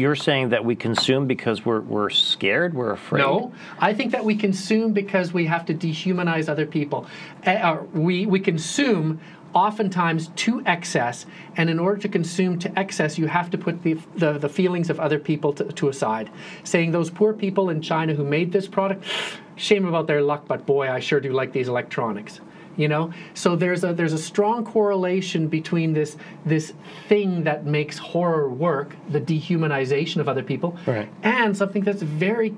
you're 0.00 0.16
saying 0.16 0.48
that 0.48 0.64
we 0.64 0.74
consume 0.74 1.28
because 1.28 1.64
we're 1.64 1.82
we're 1.82 2.10
scared, 2.10 2.74
we're 2.74 2.90
afraid? 3.00 3.20
no 3.20 3.52
i 3.78 3.94
think 3.94 4.10
that 4.10 4.24
we 4.24 4.34
consume 4.34 4.92
because 4.92 5.32
we 5.32 5.44
have 5.46 5.64
to 5.66 5.74
dehumanize 5.74 6.48
other 6.48 6.66
people 6.66 7.06
Uh, 7.46 7.50
uh, 7.50 7.82
we 8.06 8.26
we 8.26 8.40
consume 8.40 9.20
oftentimes 9.52 10.28
to 10.36 10.62
excess 10.66 11.26
and 11.56 11.68
in 11.68 11.78
order 11.78 12.00
to 12.00 12.08
consume 12.08 12.58
to 12.58 12.78
excess 12.78 13.18
you 13.18 13.26
have 13.26 13.50
to 13.50 13.58
put 13.58 13.82
the, 13.82 13.94
the, 14.16 14.34
the 14.34 14.48
feelings 14.48 14.90
of 14.90 15.00
other 15.00 15.18
people 15.18 15.52
to, 15.52 15.64
to 15.64 15.88
aside 15.88 16.30
saying 16.64 16.92
those 16.92 17.10
poor 17.10 17.32
people 17.32 17.70
in 17.70 17.82
china 17.82 18.14
who 18.14 18.24
made 18.24 18.52
this 18.52 18.68
product 18.68 19.04
shame 19.56 19.86
about 19.86 20.06
their 20.06 20.22
luck 20.22 20.46
but 20.46 20.64
boy 20.66 20.88
i 20.90 21.00
sure 21.00 21.20
do 21.20 21.32
like 21.32 21.52
these 21.52 21.68
electronics 21.68 22.40
you 22.76 22.86
know 22.86 23.12
so 23.34 23.56
there's 23.56 23.82
a 23.82 23.92
there's 23.92 24.12
a 24.12 24.18
strong 24.18 24.64
correlation 24.64 25.48
between 25.48 25.92
this 25.92 26.16
this 26.46 26.72
thing 27.08 27.42
that 27.42 27.66
makes 27.66 27.98
horror 27.98 28.48
work 28.48 28.94
the 29.10 29.20
dehumanization 29.20 30.18
of 30.18 30.28
other 30.28 30.42
people 30.44 30.76
Right. 30.86 31.08
and 31.24 31.56
something 31.56 31.82
that's 31.82 32.02
very 32.02 32.54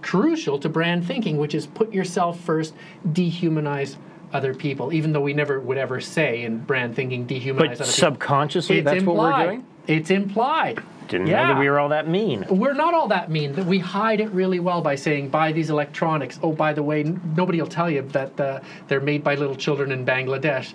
crucial 0.00 0.58
to 0.58 0.68
brand 0.68 1.06
thinking 1.06 1.36
which 1.36 1.54
is 1.54 1.66
put 1.66 1.92
yourself 1.92 2.40
first 2.40 2.74
dehumanize 3.08 3.96
other 4.34 4.52
people 4.52 4.92
even 4.92 5.12
though 5.12 5.20
we 5.20 5.32
never 5.32 5.60
would 5.60 5.78
ever 5.78 6.00
say 6.00 6.42
in 6.42 6.58
brand 6.58 6.94
thinking 6.94 7.26
dehumanize 7.26 7.56
But 7.56 7.66
other 7.66 7.74
people 7.76 7.86
subconsciously, 7.86 8.80
that's 8.80 8.98
implied. 8.98 9.16
what 9.16 9.38
we're 9.38 9.46
doing. 9.52 9.66
it's 9.86 10.10
implied 10.10 10.82
Didn't 11.08 11.28
yeah. 11.28 11.42
know 11.46 11.54
that 11.54 11.60
we 11.60 11.70
were 11.70 11.78
all 11.78 11.90
that 11.90 12.08
mean. 12.08 12.44
We're 12.50 12.74
not 12.74 12.94
all 12.94 13.08
that 13.08 13.30
mean. 13.30 13.52
That 13.54 13.66
we 13.66 13.78
hide 13.78 14.20
it 14.20 14.30
really 14.30 14.58
well 14.58 14.80
by 14.82 14.96
saying 14.96 15.28
buy 15.28 15.52
these 15.52 15.70
electronics. 15.70 16.38
Oh, 16.42 16.52
by 16.52 16.72
the 16.72 16.82
way, 16.82 17.00
n- 17.04 17.20
nobody 17.36 17.60
will 17.60 17.68
tell 17.68 17.90
you 17.90 18.02
that 18.18 18.40
uh, 18.40 18.60
they're 18.88 19.00
made 19.02 19.22
by 19.22 19.34
little 19.36 19.54
children 19.54 19.92
in 19.92 20.04
Bangladesh. 20.06 20.66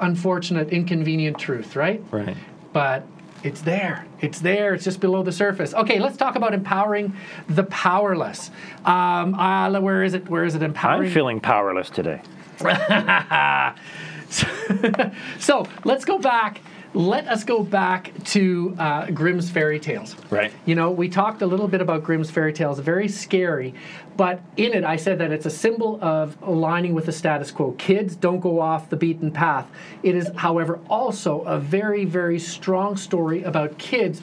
Unfortunate, 0.00 0.70
inconvenient 0.70 1.38
truth, 1.38 1.76
right? 1.76 2.02
Right. 2.10 2.34
But 2.72 3.04
it's 3.44 3.60
there. 3.60 4.06
It's 4.20 4.40
there. 4.40 4.72
It's 4.74 4.84
just 4.84 5.00
below 5.00 5.22
the 5.22 5.32
surface. 5.32 5.74
Okay, 5.74 5.98
let's 6.00 6.16
talk 6.16 6.34
about 6.34 6.54
empowering 6.54 7.12
the 7.48 7.64
powerless. 7.64 8.50
Um, 8.86 9.34
uh, 9.34 9.78
where 9.80 10.02
is 10.02 10.14
it? 10.14 10.28
Where 10.30 10.44
is 10.44 10.54
it? 10.54 10.62
Empowering. 10.62 11.08
I'm 11.08 11.14
feeling 11.14 11.40
powerless 11.40 11.90
today. 11.90 12.22
so 15.38 15.66
let's 15.84 16.04
go 16.04 16.18
back. 16.18 16.60
Let 16.94 17.28
us 17.28 17.44
go 17.44 17.62
back 17.62 18.12
to 18.24 18.74
uh, 18.78 19.10
Grimm's 19.10 19.50
fairy 19.50 19.78
tales. 19.78 20.16
Right. 20.30 20.50
You 20.64 20.74
know, 20.74 20.90
we 20.90 21.08
talked 21.08 21.42
a 21.42 21.46
little 21.46 21.68
bit 21.68 21.82
about 21.82 22.02
Grimm's 22.02 22.30
fairy 22.30 22.52
tales, 22.52 22.78
very 22.78 23.08
scary, 23.08 23.74
but 24.16 24.40
in 24.56 24.72
it 24.72 24.84
I 24.84 24.96
said 24.96 25.18
that 25.18 25.30
it's 25.30 25.44
a 25.44 25.50
symbol 25.50 25.98
of 26.02 26.36
aligning 26.42 26.94
with 26.94 27.06
the 27.06 27.12
status 27.12 27.50
quo. 27.50 27.72
Kids 27.72 28.16
don't 28.16 28.40
go 28.40 28.58
off 28.58 28.88
the 28.88 28.96
beaten 28.96 29.30
path. 29.30 29.70
It 30.02 30.14
is, 30.14 30.30
however, 30.36 30.80
also 30.88 31.42
a 31.42 31.58
very, 31.58 32.06
very 32.06 32.38
strong 32.38 32.96
story 32.96 33.42
about 33.42 33.76
kids 33.78 34.22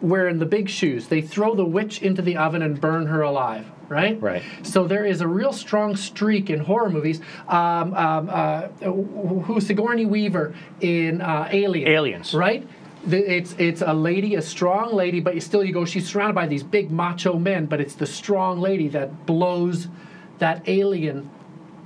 wearing 0.00 0.38
the 0.38 0.46
big 0.46 0.68
shoes. 0.68 1.08
They 1.08 1.22
throw 1.22 1.54
the 1.54 1.64
witch 1.64 2.02
into 2.02 2.22
the 2.22 2.36
oven 2.36 2.62
and 2.62 2.80
burn 2.80 3.06
her 3.06 3.22
alive. 3.22 3.66
Right. 3.88 4.20
Right. 4.20 4.42
So 4.62 4.86
there 4.86 5.04
is 5.04 5.20
a 5.20 5.28
real 5.28 5.52
strong 5.52 5.94
streak 5.94 6.50
in 6.50 6.58
horror 6.58 6.90
movies. 6.90 7.20
Um, 7.46 7.94
um, 7.94 8.28
uh, 8.30 8.62
who's 8.82 9.66
Sigourney 9.66 10.06
Weaver 10.06 10.54
in 10.80 11.20
uh, 11.20 11.48
Alien? 11.52 11.88
Aliens. 11.88 12.34
Right. 12.34 12.66
It's 13.08 13.54
it's 13.58 13.82
a 13.82 13.94
lady, 13.94 14.34
a 14.34 14.42
strong 14.42 14.92
lady, 14.92 15.20
but 15.20 15.40
still 15.40 15.62
you 15.62 15.72
go. 15.72 15.84
She's 15.84 16.08
surrounded 16.08 16.34
by 16.34 16.48
these 16.48 16.64
big 16.64 16.90
macho 16.90 17.38
men, 17.38 17.66
but 17.66 17.80
it's 17.80 17.94
the 17.94 18.06
strong 18.06 18.60
lady 18.60 18.88
that 18.88 19.26
blows 19.26 19.86
that 20.38 20.68
alien 20.68 21.30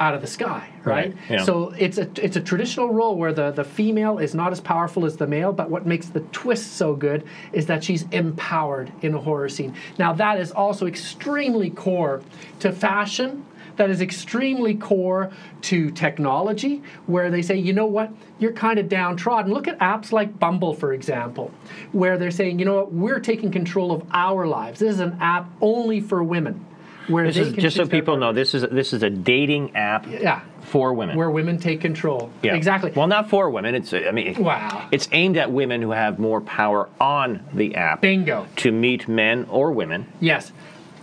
out 0.01 0.15
of 0.15 0.23
the 0.23 0.27
sky, 0.27 0.69
right? 0.83 1.15
Right, 1.15 1.17
yeah. 1.29 1.45
So 1.45 1.71
it's 1.79 1.99
a 1.99 2.09
it's 2.17 2.37
a 2.37 2.41
traditional 2.41 2.89
role 2.89 3.17
where 3.17 3.33
the 3.33 3.51
the 3.51 3.65
female 3.65 4.19
is 4.19 4.35
not 4.35 4.51
as 4.51 4.61
powerful 4.61 5.05
as 5.05 5.17
the 5.17 5.27
male, 5.27 5.53
but 5.53 5.71
what 5.71 5.87
makes 5.87 6.09
the 6.09 6.21
twist 6.33 6.73
so 6.77 6.97
good 6.97 7.25
is 7.53 7.67
that 7.67 7.85
she's 7.85 8.05
empowered 8.11 8.91
in 9.03 9.15
a 9.15 9.19
horror 9.21 9.51
scene. 9.51 9.75
Now 9.99 10.15
that 10.15 10.41
is 10.41 10.51
also 10.51 10.87
extremely 10.87 11.71
core 11.71 12.23
to 12.61 12.73
fashion. 12.73 13.45
That 13.77 13.89
is 13.89 14.03
extremely 14.03 14.75
core 14.75 15.31
to 15.63 15.91
technology, 15.93 16.83
where 17.07 17.31
they 17.31 17.41
say, 17.41 17.57
you 17.57 17.73
know 17.73 17.87
what, 17.87 18.13
you're 18.39 18.53
kind 18.53 18.79
of 18.79 18.91
downtrodden. 18.91 19.55
Look 19.55 19.69
at 19.69 19.79
apps 19.79 20.13
like 20.13 20.39
Bumble, 20.39 20.75
for 20.75 20.93
example, 20.93 21.51
where 21.93 22.19
they're 22.19 22.31
saying, 22.31 22.59
you 22.59 22.67
know 22.67 22.75
what, 22.75 22.93
we're 22.93 23.21
taking 23.21 23.51
control 23.51 23.91
of 23.91 24.03
our 24.13 24.47
lives. 24.47 24.81
This 24.81 24.95
is 24.95 25.01
an 25.01 25.17
app 25.21 25.51
only 25.63 26.01
for 26.01 26.23
women. 26.23 26.67
Where 27.11 27.27
This 27.27 27.37
they 27.37 27.43
is 27.43 27.53
can 27.53 27.61
just 27.61 27.77
so 27.77 27.87
people 27.87 28.17
know. 28.17 28.33
This 28.33 28.55
is 28.55 28.63
this 28.71 28.93
is 28.93 29.03
a 29.03 29.11
dating 29.11 29.77
app 29.77 30.07
Yeah. 30.09 30.41
for 30.63 30.95
women. 30.95 31.17
where 31.17 31.31
women 31.31 31.59
take 31.59 31.81
control. 31.81 32.31
Yeah. 32.43 32.55
Exactly. 32.55 32.93
Well, 32.95 33.07
not 33.09 33.29
for 33.29 33.51
women. 33.51 33.75
It's 33.75 33.93
I 33.93 34.11
mean, 34.13 34.43
Wow. 34.43 34.89
It's 34.93 35.09
aimed 35.13 35.37
at 35.37 35.51
women 35.51 35.83
who 35.83 35.91
have 35.91 36.19
more 36.19 36.41
power 36.41 36.89
on 37.01 37.41
the 37.53 37.75
app. 37.75 38.01
Bingo. 38.01 38.47
To 38.57 38.71
meet 38.73 39.09
men 39.09 39.47
or 39.51 39.73
women. 39.73 40.07
Yes. 40.21 40.53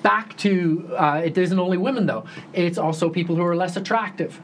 Back 0.04 0.38
to 0.38 0.90
uh, 0.98 1.22
it 1.26 1.38
isn't 1.38 1.60
only 1.60 1.78
women 1.78 2.06
though. 2.06 2.26
It's 2.54 2.78
also 2.78 3.10
people 3.10 3.36
who 3.36 3.44
are 3.44 3.56
less 3.56 3.76
attractive. 3.78 4.40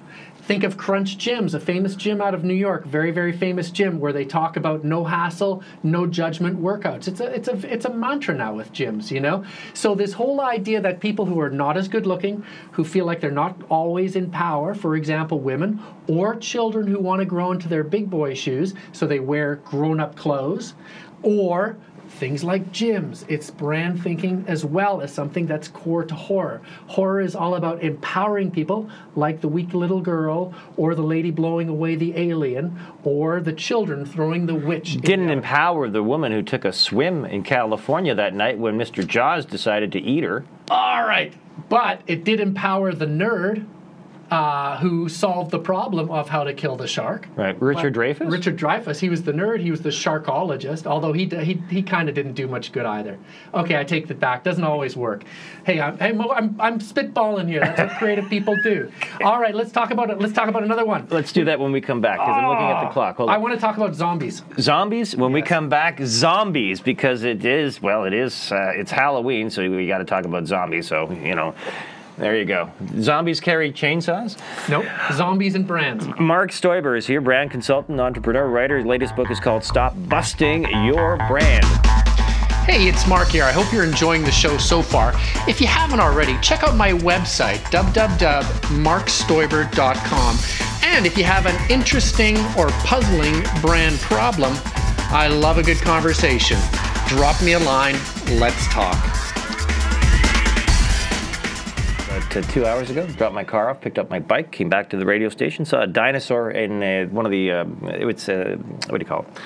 Think 0.45 0.65
of 0.65 0.75
Crunch 0.75 1.17
Gyms, 1.17 1.53
a 1.53 1.59
famous 1.59 1.95
gym 1.95 2.19
out 2.19 2.33
of 2.33 2.43
New 2.43 2.53
York, 2.53 2.83
very 2.85 3.11
very 3.11 3.31
famous 3.31 3.71
gym 3.71 3.97
where 4.01 4.11
they 4.11 4.25
talk 4.25 4.57
about 4.57 4.83
no 4.83 5.05
hassle, 5.05 5.63
no 5.83 6.05
judgment 6.05 6.61
workouts. 6.61 7.07
It's 7.07 7.21
a 7.21 7.33
it's 7.33 7.47
a 7.47 7.73
it's 7.73 7.85
a 7.85 7.93
mantra 7.93 8.35
now 8.35 8.53
with 8.53 8.73
gyms, 8.73 9.09
you 9.09 9.21
know. 9.21 9.45
So 9.73 9.95
this 9.95 10.11
whole 10.11 10.41
idea 10.41 10.81
that 10.81 10.99
people 10.99 11.25
who 11.25 11.39
are 11.39 11.49
not 11.49 11.77
as 11.77 11.87
good 11.87 12.05
looking, 12.05 12.43
who 12.73 12.83
feel 12.83 13.05
like 13.05 13.21
they're 13.21 13.31
not 13.31 13.55
always 13.69 14.17
in 14.17 14.31
power, 14.31 14.73
for 14.73 14.97
example, 14.97 15.39
women 15.39 15.81
or 16.09 16.35
children 16.35 16.87
who 16.87 16.99
want 16.99 17.21
to 17.21 17.25
grow 17.25 17.53
into 17.53 17.69
their 17.69 17.85
big 17.85 18.09
boy 18.09 18.33
shoes, 18.33 18.73
so 18.91 19.07
they 19.07 19.21
wear 19.21 19.55
grown 19.63 20.01
up 20.01 20.17
clothes, 20.17 20.73
or 21.21 21.77
things 22.13 22.43
like 22.43 22.71
gyms. 22.71 23.25
It's 23.27 23.49
brand 23.49 24.01
thinking 24.01 24.45
as 24.47 24.63
well 24.63 25.01
as 25.01 25.13
something 25.13 25.45
that's 25.45 25.67
core 25.67 26.03
to 26.05 26.13
horror. 26.15 26.61
Horror 26.87 27.21
is 27.21 27.35
all 27.35 27.55
about 27.55 27.83
empowering 27.83 28.51
people, 28.51 28.89
like 29.15 29.41
the 29.41 29.47
weak 29.47 29.73
little 29.73 30.01
girl, 30.01 30.53
or 30.77 30.95
the 30.95 31.01
lady 31.01 31.31
blowing 31.31 31.69
away 31.69 31.95
the 31.95 32.17
alien, 32.17 32.79
or 33.03 33.41
the 33.41 33.53
children 33.53 34.05
throwing 34.05 34.45
the 34.45 34.55
witch. 34.55 34.97
Didn't 35.01 35.27
the- 35.27 35.33
empower 35.33 35.89
the 35.89 36.03
woman 36.03 36.31
who 36.31 36.41
took 36.41 36.65
a 36.65 36.71
swim 36.71 37.25
in 37.25 37.43
California 37.43 38.15
that 38.15 38.33
night 38.33 38.57
when 38.57 38.77
Mr. 38.77 39.05
Jaws 39.05 39.45
decided 39.45 39.91
to 39.93 39.99
eat 39.99 40.23
her. 40.23 40.45
All 40.69 41.05
right, 41.05 41.33
but 41.69 42.01
it 42.07 42.23
did 42.23 42.39
empower 42.39 42.93
the 42.93 43.05
nerd. 43.05 43.65
Uh, 44.31 44.77
who 44.77 45.07
solved 45.09 45.51
the 45.51 45.59
problem 45.59 46.09
of 46.09 46.27
how 46.27 46.43
to 46.43 46.53
kill 46.53 46.75
the 46.75 46.87
shark? 46.87 47.27
Right. 47.35 47.59
Richard 47.61 47.93
But 47.93 47.99
Dreyfuss? 47.99 48.31
Richard 48.31 48.57
Dreyfuss. 48.57 48.99
He 48.99 49.09
was 49.09 49.21
the 49.21 49.31
nerd. 49.31 49.59
He 49.59 49.69
was 49.69 49.81
the 49.81 49.89
sharkologist. 49.89 50.87
Although 50.87 51.13
he 51.13 51.25
he, 51.25 51.61
he 51.69 51.83
kind 51.83 52.09
of 52.09 52.15
didn't 52.15 52.33
do 52.33 52.47
much 52.47 52.71
good 52.71 52.85
either. 52.85 53.19
Okay, 53.53 53.77
I 53.77 53.83
take 53.83 54.07
that 54.07 54.19
back. 54.19 54.43
Doesn't 54.43 54.63
always 54.63 54.97
work. 54.97 55.23
Hey, 55.65 55.79
I'm 55.79 55.97
hey, 55.99 56.13
Mo, 56.13 56.31
I'm, 56.31 56.59
I'm 56.59 56.79
spitballing 56.79 57.47
here. 57.47 57.59
That's 57.59 57.79
what 57.79 57.91
creative 57.99 58.27
people 58.29 58.55
do. 58.63 58.91
All 59.23 59.39
right, 59.39 59.53
let's 59.53 59.71
talk 59.71 59.91
about 59.91 60.09
it. 60.09 60.19
Let's 60.19 60.33
talk 60.33 60.47
about 60.47 60.63
another 60.63 60.85
one. 60.85 61.07
Let's 61.11 61.31
do 61.31 61.45
that 61.45 61.59
when 61.59 61.71
we 61.71 61.81
come 61.81 62.01
back 62.01 62.17
because 62.17 62.35
I'm 62.35 62.47
looking 62.47 62.65
at 62.65 62.83
the 62.85 62.89
clock. 62.89 63.17
Hold 63.17 63.29
I 63.29 63.37
want 63.37 63.53
to 63.53 63.59
talk 63.59 63.77
about 63.77 63.93
zombies. 63.93 64.41
Zombies. 64.59 65.15
When 65.15 65.31
we 65.31 65.41
come 65.41 65.69
back, 65.69 65.99
zombies 66.03 66.81
because 66.81 67.23
it 67.23 67.45
is 67.45 67.81
well, 67.81 68.05
it 68.05 68.13
is 68.13 68.51
uh, 68.51 68.71
it's 68.75 68.91
Halloween, 68.91 69.49
so 69.49 69.69
we 69.69 69.87
got 69.87 69.99
to 69.99 70.05
talk 70.05 70.25
about 70.25 70.47
zombies. 70.47 70.87
So 70.87 71.11
you 71.11 71.35
know, 71.35 71.53
there 72.17 72.37
you 72.37 72.45
go. 72.45 72.71
Zombies 72.99 73.39
carry 73.39 73.71
chainsaws. 73.71 74.37
Nope. 74.69 74.85
Zombies 75.13 75.55
and 75.55 75.65
brands. 75.67 76.05
Mark 76.19 76.51
Stoiber 76.51 76.95
is 76.97 77.07
here, 77.07 77.21
brand 77.21 77.49
consultant, 77.51 77.99
entrepreneur, 77.99 78.47
writer. 78.47 78.77
His 78.77 78.85
latest 78.85 79.15
book 79.15 79.31
is 79.31 79.39
called 79.39 79.63
Stop 79.63 79.95
Busting 80.07 80.63
Your 80.85 81.17
Brand. 81.27 81.65
Hey, 82.65 82.87
it's 82.87 83.05
Mark 83.07 83.27
here. 83.27 83.43
I 83.43 83.51
hope 83.51 83.73
you're 83.73 83.83
enjoying 83.83 84.23
the 84.23 84.31
show 84.31 84.57
so 84.57 84.81
far. 84.81 85.11
If 85.49 85.59
you 85.59 85.67
haven't 85.67 85.99
already, 85.99 86.37
check 86.39 86.63
out 86.63 86.77
my 86.77 86.93
website, 86.93 87.57
www.markstoiber.com. 87.71 90.37
And 90.83 91.05
if 91.05 91.17
you 91.17 91.25
have 91.25 91.45
an 91.45 91.57
interesting 91.69 92.37
or 92.57 92.69
puzzling 92.85 93.43
brand 93.61 93.99
problem, 93.99 94.53
I 95.09 95.27
love 95.27 95.57
a 95.57 95.63
good 95.63 95.81
conversation. 95.81 96.57
Drop 97.07 97.41
me 97.43 97.51
a 97.53 97.59
line. 97.59 97.97
Let's 98.39 98.65
talk. 98.67 99.32
Uh, 102.35 102.41
two 102.41 102.65
hours 102.65 102.89
ago, 102.89 103.05
dropped 103.07 103.35
my 103.35 103.43
car 103.43 103.69
off, 103.69 103.81
picked 103.81 103.99
up 103.99 104.09
my 104.09 104.19
bike, 104.19 104.51
came 104.51 104.69
back 104.69 104.89
to 104.89 104.97
the 104.97 105.05
radio 105.05 105.29
station, 105.29 105.65
saw 105.65 105.81
a 105.81 105.87
dinosaur 105.87 106.51
in 106.51 106.81
uh, 106.81 107.05
one 107.05 107.25
of 107.25 107.31
the 107.31 107.51
um, 107.51 107.77
it's 107.83 108.27
uh, 108.29 108.55
what 108.89 108.97
do 108.97 109.03
you 109.03 109.05
call 109.05 109.21
it? 109.21 109.41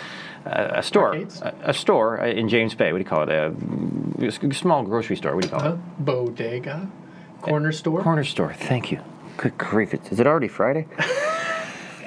A 0.46 0.82
store, 0.82 1.14
a, 1.14 1.54
a 1.64 1.74
store 1.74 2.22
uh, 2.22 2.28
in 2.28 2.48
James 2.48 2.74
Bay. 2.74 2.94
What 2.94 3.00
do 3.00 3.04
you 3.04 3.10
call 3.10 3.24
it? 3.24 3.30
A, 3.30 3.54
a 4.48 4.54
small 4.54 4.84
grocery 4.84 5.18
store. 5.18 5.36
What 5.36 5.44
do 5.44 5.50
you 5.50 5.58
call 5.58 5.74
it? 5.74 5.80
bodega, 6.00 6.90
corner 7.42 7.74
store. 7.74 8.02
Corner 8.02 8.24
store. 8.24 8.54
Thank 8.54 8.92
you. 8.92 9.02
Good 9.36 9.58
grief! 9.58 9.94
Is 9.94 10.20
it 10.20 10.26
already 10.26 10.48
Friday? 10.48 10.88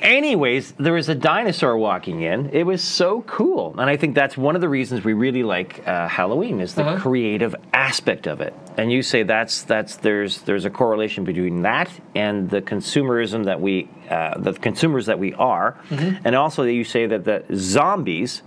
Anyways, 0.02 0.72
there 0.78 0.94
was 0.94 1.08
a 1.10 1.14
dinosaur 1.14 1.76
walking 1.76 2.22
in. 2.22 2.50
It 2.52 2.64
was 2.64 2.82
so 2.82 3.20
cool, 3.22 3.74
and 3.78 3.90
I 3.90 3.96
think 3.96 4.14
that's 4.14 4.36
one 4.36 4.54
of 4.54 4.60
the 4.62 4.68
reasons 4.68 5.04
we 5.04 5.12
really 5.12 5.42
like 5.42 5.86
uh, 5.86 6.08
Halloween 6.08 6.60
is 6.60 6.74
the 6.74 6.82
Uh-huh. 6.84 7.00
creative 7.00 7.54
aspect 7.74 8.26
of 8.26 8.40
it. 8.40 8.54
And 8.78 8.90
you 8.90 9.02
say 9.02 9.22
that's 9.24 9.62
that's 9.62 9.96
there's 9.96 10.40
there's 10.42 10.64
a 10.64 10.70
correlation 10.70 11.24
between 11.24 11.62
that 11.62 11.90
and 12.14 12.48
the 12.48 12.62
consumerism 12.62 13.44
that 13.44 13.60
we 13.60 13.88
uh, 14.08 14.38
the 14.38 14.54
consumers 14.54 15.06
that 15.06 15.18
we 15.18 15.34
are, 15.34 15.76
Mm-hmm. 15.90 16.26
and 16.26 16.34
also 16.34 16.62
that 16.64 16.72
you 16.72 16.84
say 16.84 17.06
that 17.06 17.24
the 17.24 17.44
zombies 17.54 18.42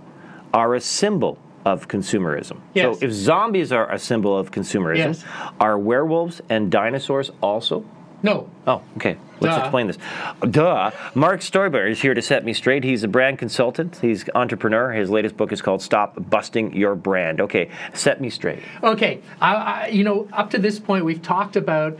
are 0.52 0.74
a 0.74 0.80
symbol 0.80 1.38
of 1.64 1.86
consumerism. 1.88 2.58
Yes. 2.74 2.98
So 2.98 3.06
if 3.06 3.12
zombies 3.12 3.70
are 3.72 3.90
a 3.90 3.98
symbol 3.98 4.36
of 4.36 4.50
consumerism, 4.50 4.96
Yes. 5.14 5.24
are 5.60 5.78
werewolves 5.78 6.42
and 6.50 6.70
dinosaurs 6.70 7.30
also? 7.40 7.84
No. 8.24 8.48
Oh, 8.66 8.80
okay. 8.96 9.18
Let's 9.40 9.56
Duh. 9.56 9.62
explain 9.62 9.86
this. 9.86 9.98
Duh. 10.50 10.90
Mark 11.14 11.40
Stoiber 11.40 11.88
is 11.88 12.00
here 12.00 12.14
to 12.14 12.22
set 12.22 12.42
me 12.42 12.54
straight. 12.54 12.82
He's 12.82 13.04
a 13.04 13.08
brand 13.08 13.38
consultant. 13.38 13.98
He's 14.00 14.24
entrepreneur. 14.34 14.92
His 14.92 15.10
latest 15.10 15.36
book 15.36 15.52
is 15.52 15.60
called 15.60 15.82
"Stop 15.82 16.30
Busting 16.30 16.74
Your 16.74 16.94
Brand." 16.94 17.42
Okay, 17.42 17.70
set 17.92 18.22
me 18.22 18.30
straight. 18.30 18.60
Okay, 18.82 19.20
I, 19.42 19.54
I, 19.54 19.86
you 19.88 20.04
know, 20.04 20.26
up 20.32 20.50
to 20.50 20.58
this 20.58 20.78
point, 20.78 21.04
we've 21.04 21.20
talked 21.20 21.56
about 21.56 21.98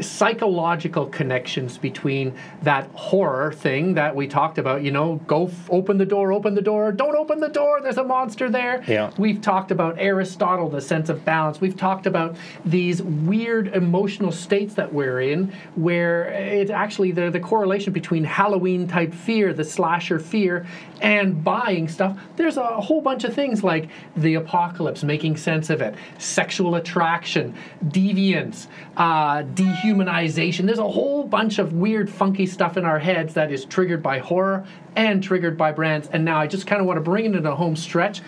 psychological 0.00 1.06
connections 1.06 1.78
between 1.78 2.34
that 2.62 2.88
horror 2.94 3.52
thing 3.52 3.94
that 3.94 4.14
we 4.14 4.26
talked 4.26 4.58
about. 4.58 4.82
You 4.82 4.90
know, 4.90 5.16
go 5.26 5.46
f- 5.46 5.70
open 5.70 5.98
the 5.98 6.06
door, 6.06 6.32
open 6.32 6.54
the 6.54 6.62
door, 6.62 6.92
don't 6.92 7.16
open 7.16 7.40
the 7.40 7.48
door. 7.48 7.80
There's 7.80 7.98
a 7.98 8.04
monster 8.04 8.50
there. 8.50 8.82
Yeah. 8.86 9.10
We've 9.18 9.40
talked 9.40 9.70
about 9.70 9.96
Aristotle, 9.98 10.68
the 10.68 10.80
sense 10.80 11.08
of 11.08 11.24
balance. 11.24 11.60
We've 11.60 11.76
talked 11.76 12.06
about 12.06 12.36
these 12.64 13.02
weird 13.02 13.68
emotional 13.68 14.32
states 14.32 14.74
that 14.74 14.92
we're 14.92 15.20
in, 15.20 15.52
where 15.76 16.24
it's 16.26 16.70
actually 16.70 17.12
the 17.12 17.30
the 17.30 17.40
correlation 17.40 17.92
between 17.92 18.24
Halloween 18.24 18.86
type 18.88 19.14
fear, 19.14 19.52
the 19.52 19.64
slasher 19.64 20.18
fear, 20.18 20.66
and 21.00 21.42
buying 21.42 21.88
stuff. 21.88 22.18
There's 22.36 22.56
a 22.56 22.80
whole 22.80 23.00
bunch 23.00 23.24
of 23.24 23.34
things 23.34 23.62
like 23.62 23.88
the 24.16 24.34
apocalypse, 24.34 25.02
making 25.02 25.36
sense 25.36 25.70
of 25.70 25.80
it, 25.80 25.94
sexual 26.18 26.76
attraction, 26.76 27.54
deviance, 27.84 28.66
uh, 28.96 29.42
dehumanization. 29.42 30.66
There's 30.66 30.78
a 30.78 30.88
whole 30.88 31.24
bunch 31.24 31.58
of 31.58 31.72
weird, 31.72 32.10
funky 32.10 32.46
stuff 32.46 32.76
in 32.76 32.84
our 32.84 32.98
heads 32.98 33.34
that 33.34 33.52
is 33.52 33.64
triggered 33.64 34.02
by 34.02 34.18
horror 34.18 34.66
and 34.96 35.22
triggered 35.22 35.58
by 35.58 35.72
brands. 35.72 36.08
And 36.08 36.24
now 36.24 36.38
I 36.38 36.46
just 36.46 36.66
kind 36.66 36.80
of 36.80 36.86
want 36.86 36.98
to 36.98 37.02
bring 37.02 37.24
it 37.24 37.34
into 37.34 37.50
a 37.50 37.54
home 37.54 37.76
stretch. 37.76 38.20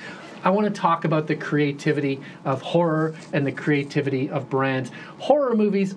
I 0.44 0.50
want 0.50 0.72
to 0.72 0.80
talk 0.80 1.04
about 1.04 1.26
the 1.26 1.34
creativity 1.34 2.20
of 2.44 2.62
horror 2.62 3.16
and 3.32 3.44
the 3.44 3.52
creativity 3.52 4.30
of 4.30 4.48
brands. 4.48 4.92
Horror 5.18 5.56
movies 5.56 5.96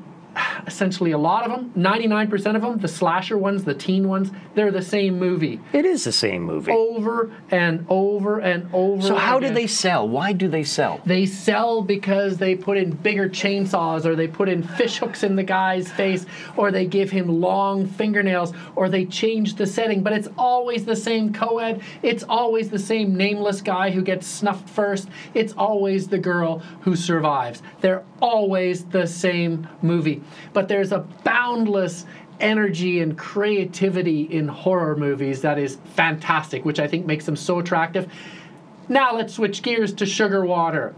essentially 0.67 1.11
a 1.11 1.17
lot 1.17 1.45
of 1.45 1.51
them, 1.51 1.71
99% 1.77 2.55
of 2.55 2.61
them, 2.61 2.77
the 2.79 2.87
slasher 2.87 3.37
ones, 3.37 3.63
the 3.63 3.73
teen 3.73 4.07
ones, 4.07 4.31
they're 4.55 4.71
the 4.71 4.81
same 4.81 5.17
movie 5.19 5.59
It 5.73 5.85
is 5.85 6.03
the 6.03 6.11
same 6.11 6.43
movie. 6.43 6.71
over 6.71 7.31
and 7.51 7.85
over 7.89 8.39
and 8.39 8.69
over. 8.73 9.01
so 9.01 9.15
how 9.15 9.39
do 9.39 9.53
they 9.53 9.67
sell? 9.67 10.07
Why 10.07 10.33
do 10.33 10.47
they 10.47 10.63
sell? 10.63 11.01
They 11.05 11.25
sell 11.25 11.81
because 11.81 12.37
they 12.37 12.55
put 12.55 12.77
in 12.77 12.91
bigger 12.91 13.29
chainsaws, 13.29 14.05
or 14.05 14.15
they 14.15 14.27
put 14.27 14.49
in 14.49 14.63
fish 14.63 14.97
hooks 14.97 15.23
in 15.23 15.35
the 15.35 15.43
guy's 15.43 15.91
face, 15.91 16.25
or 16.57 16.71
they 16.71 16.85
give 16.85 17.09
him 17.11 17.27
long 17.41 17.87
fingernails, 17.87 18.53
or 18.75 18.89
they 18.89 19.05
change 19.05 19.55
the 19.55 19.65
setting. 19.67 20.03
But 20.03 20.13
it's 20.13 20.27
always 20.37 20.85
the 20.85 20.95
same 20.95 21.33
co-ed. 21.33 21.81
It's 22.01 22.23
always 22.23 22.69
the 22.69 22.79
same 22.79 23.15
nameless 23.15 23.61
guy 23.61 23.91
who 23.91 24.01
gets 24.01 24.27
snuffed 24.27 24.69
first. 24.69 25.07
It's 25.33 25.53
always 25.53 26.07
the 26.07 26.17
girl 26.17 26.59
who 26.81 26.95
survives. 26.95 27.61
They're 27.81 28.03
always 28.21 28.85
the 28.85 29.07
same 29.07 29.67
movie. 29.81 30.21
But 30.53 30.67
there's 30.67 30.91
a 30.91 30.99
boundless 31.23 32.05
energy 32.39 33.01
and 33.01 33.17
creativity 33.17 34.21
in 34.23 34.47
horror 34.47 34.95
movies 34.95 35.41
that 35.41 35.59
is 35.59 35.77
fantastic, 35.95 36.65
which 36.65 36.79
I 36.79 36.87
think 36.87 37.05
makes 37.05 37.25
them 37.25 37.35
so 37.35 37.59
attractive. 37.59 38.11
Now 38.87 39.13
let's 39.15 39.33
switch 39.33 39.61
gears 39.61 39.93
to 39.95 40.05
sugar 40.05 40.45
water. 40.45 40.95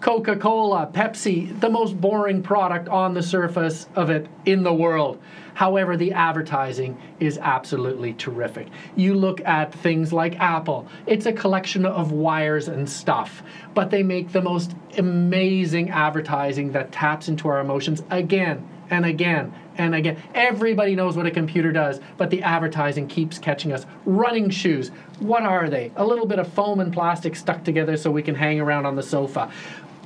Coca 0.00 0.36
Cola, 0.36 0.90
Pepsi, 0.92 1.58
the 1.60 1.70
most 1.70 1.98
boring 1.98 2.42
product 2.42 2.88
on 2.88 3.14
the 3.14 3.22
surface 3.22 3.88
of 3.94 4.10
it 4.10 4.26
in 4.44 4.62
the 4.62 4.74
world. 4.74 5.18
However, 5.54 5.96
the 5.96 6.12
advertising 6.12 7.00
is 7.20 7.38
absolutely 7.38 8.12
terrific. 8.12 8.68
You 8.96 9.14
look 9.14 9.40
at 9.42 9.72
things 9.72 10.12
like 10.12 10.38
Apple, 10.40 10.86
it's 11.06 11.26
a 11.26 11.32
collection 11.32 11.86
of 11.86 12.12
wires 12.12 12.68
and 12.68 12.90
stuff, 12.90 13.42
but 13.72 13.90
they 13.90 14.02
make 14.02 14.32
the 14.32 14.42
most 14.42 14.74
amazing 14.98 15.90
advertising 15.90 16.72
that 16.72 16.92
taps 16.92 17.28
into 17.28 17.48
our 17.48 17.60
emotions 17.60 18.02
again 18.10 18.68
and 18.90 19.04
again 19.04 19.54
and 19.76 19.94
again. 19.94 20.22
Everybody 20.34 20.94
knows 20.94 21.16
what 21.16 21.26
a 21.26 21.30
computer 21.30 21.72
does, 21.72 22.00
but 22.16 22.30
the 22.30 22.42
advertising 22.42 23.08
keeps 23.08 23.38
catching 23.38 23.72
us. 23.72 23.86
Running 24.04 24.50
shoes, 24.50 24.90
what 25.18 25.42
are 25.42 25.68
they? 25.68 25.92
A 25.96 26.04
little 26.04 26.26
bit 26.26 26.38
of 26.38 26.52
foam 26.52 26.80
and 26.80 26.92
plastic 26.92 27.36
stuck 27.36 27.64
together 27.64 27.96
so 27.96 28.10
we 28.10 28.22
can 28.22 28.34
hang 28.34 28.60
around 28.60 28.86
on 28.86 28.96
the 28.96 29.02
sofa. 29.02 29.50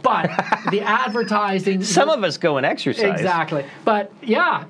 But 0.03 0.31
the 0.71 0.81
advertising. 0.81 1.83
Some 1.83 2.09
of 2.09 2.23
us 2.23 2.37
go 2.39 2.57
and 2.57 2.65
exercise. 2.65 3.13
Exactly. 3.21 3.65
But 3.85 4.13
yeah, 4.23 4.65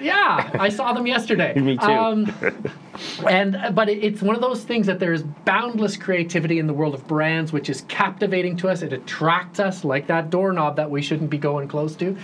yeah, 0.00 0.50
I 0.54 0.68
saw 0.68 0.92
them 0.92 1.06
yesterday. 1.06 1.54
Me 1.60 1.76
too. 1.76 1.84
Um, 1.84 2.32
and 3.26 3.74
but 3.74 3.88
it, 3.88 4.04
it's 4.04 4.22
one 4.22 4.34
of 4.36 4.40
those 4.40 4.64
things 4.64 4.86
that 4.86 4.98
there 4.98 5.12
is 5.12 5.22
boundless 5.44 5.96
creativity 5.96 6.58
in 6.58 6.66
the 6.66 6.72
world 6.72 6.94
of 6.94 7.06
brands, 7.06 7.52
which 7.52 7.68
is 7.68 7.82
captivating 7.88 8.56
to 8.58 8.68
us. 8.68 8.82
It 8.82 8.92
attracts 8.92 9.60
us 9.60 9.84
like 9.84 10.06
that 10.06 10.30
doorknob 10.30 10.76
that 10.76 10.90
we 10.90 11.02
shouldn't 11.02 11.30
be 11.30 11.38
going 11.38 11.68
close 11.68 11.96
to. 11.96 12.16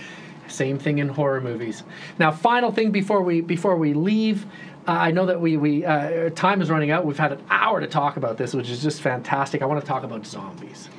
Same 0.47 0.77
thing 0.77 0.99
in 0.99 1.09
horror 1.09 1.41
movies. 1.41 1.83
Now, 2.19 2.31
final 2.31 2.71
thing 2.71 2.91
before 2.91 3.21
we 3.21 3.41
before 3.41 3.75
we 3.75 3.93
leave. 3.93 4.45
Uh, 4.87 4.91
I 4.91 5.11
know 5.11 5.25
that 5.25 5.41
we 5.41 5.57
we 5.57 5.83
uh, 5.83 6.29
time 6.31 6.61
is 6.61 6.69
running 6.69 6.91
out. 6.91 7.05
We've 7.05 7.17
had 7.17 7.31
an 7.31 7.43
hour 7.49 7.81
to 7.81 7.87
talk 7.87 8.17
about 8.17 8.37
this, 8.37 8.53
which 8.53 8.69
is 8.69 8.83
just 8.83 9.01
fantastic. 9.01 9.61
I 9.61 9.65
want 9.65 9.81
to 9.81 9.87
talk 9.87 10.03
about 10.03 10.25
zombies. 10.25 10.89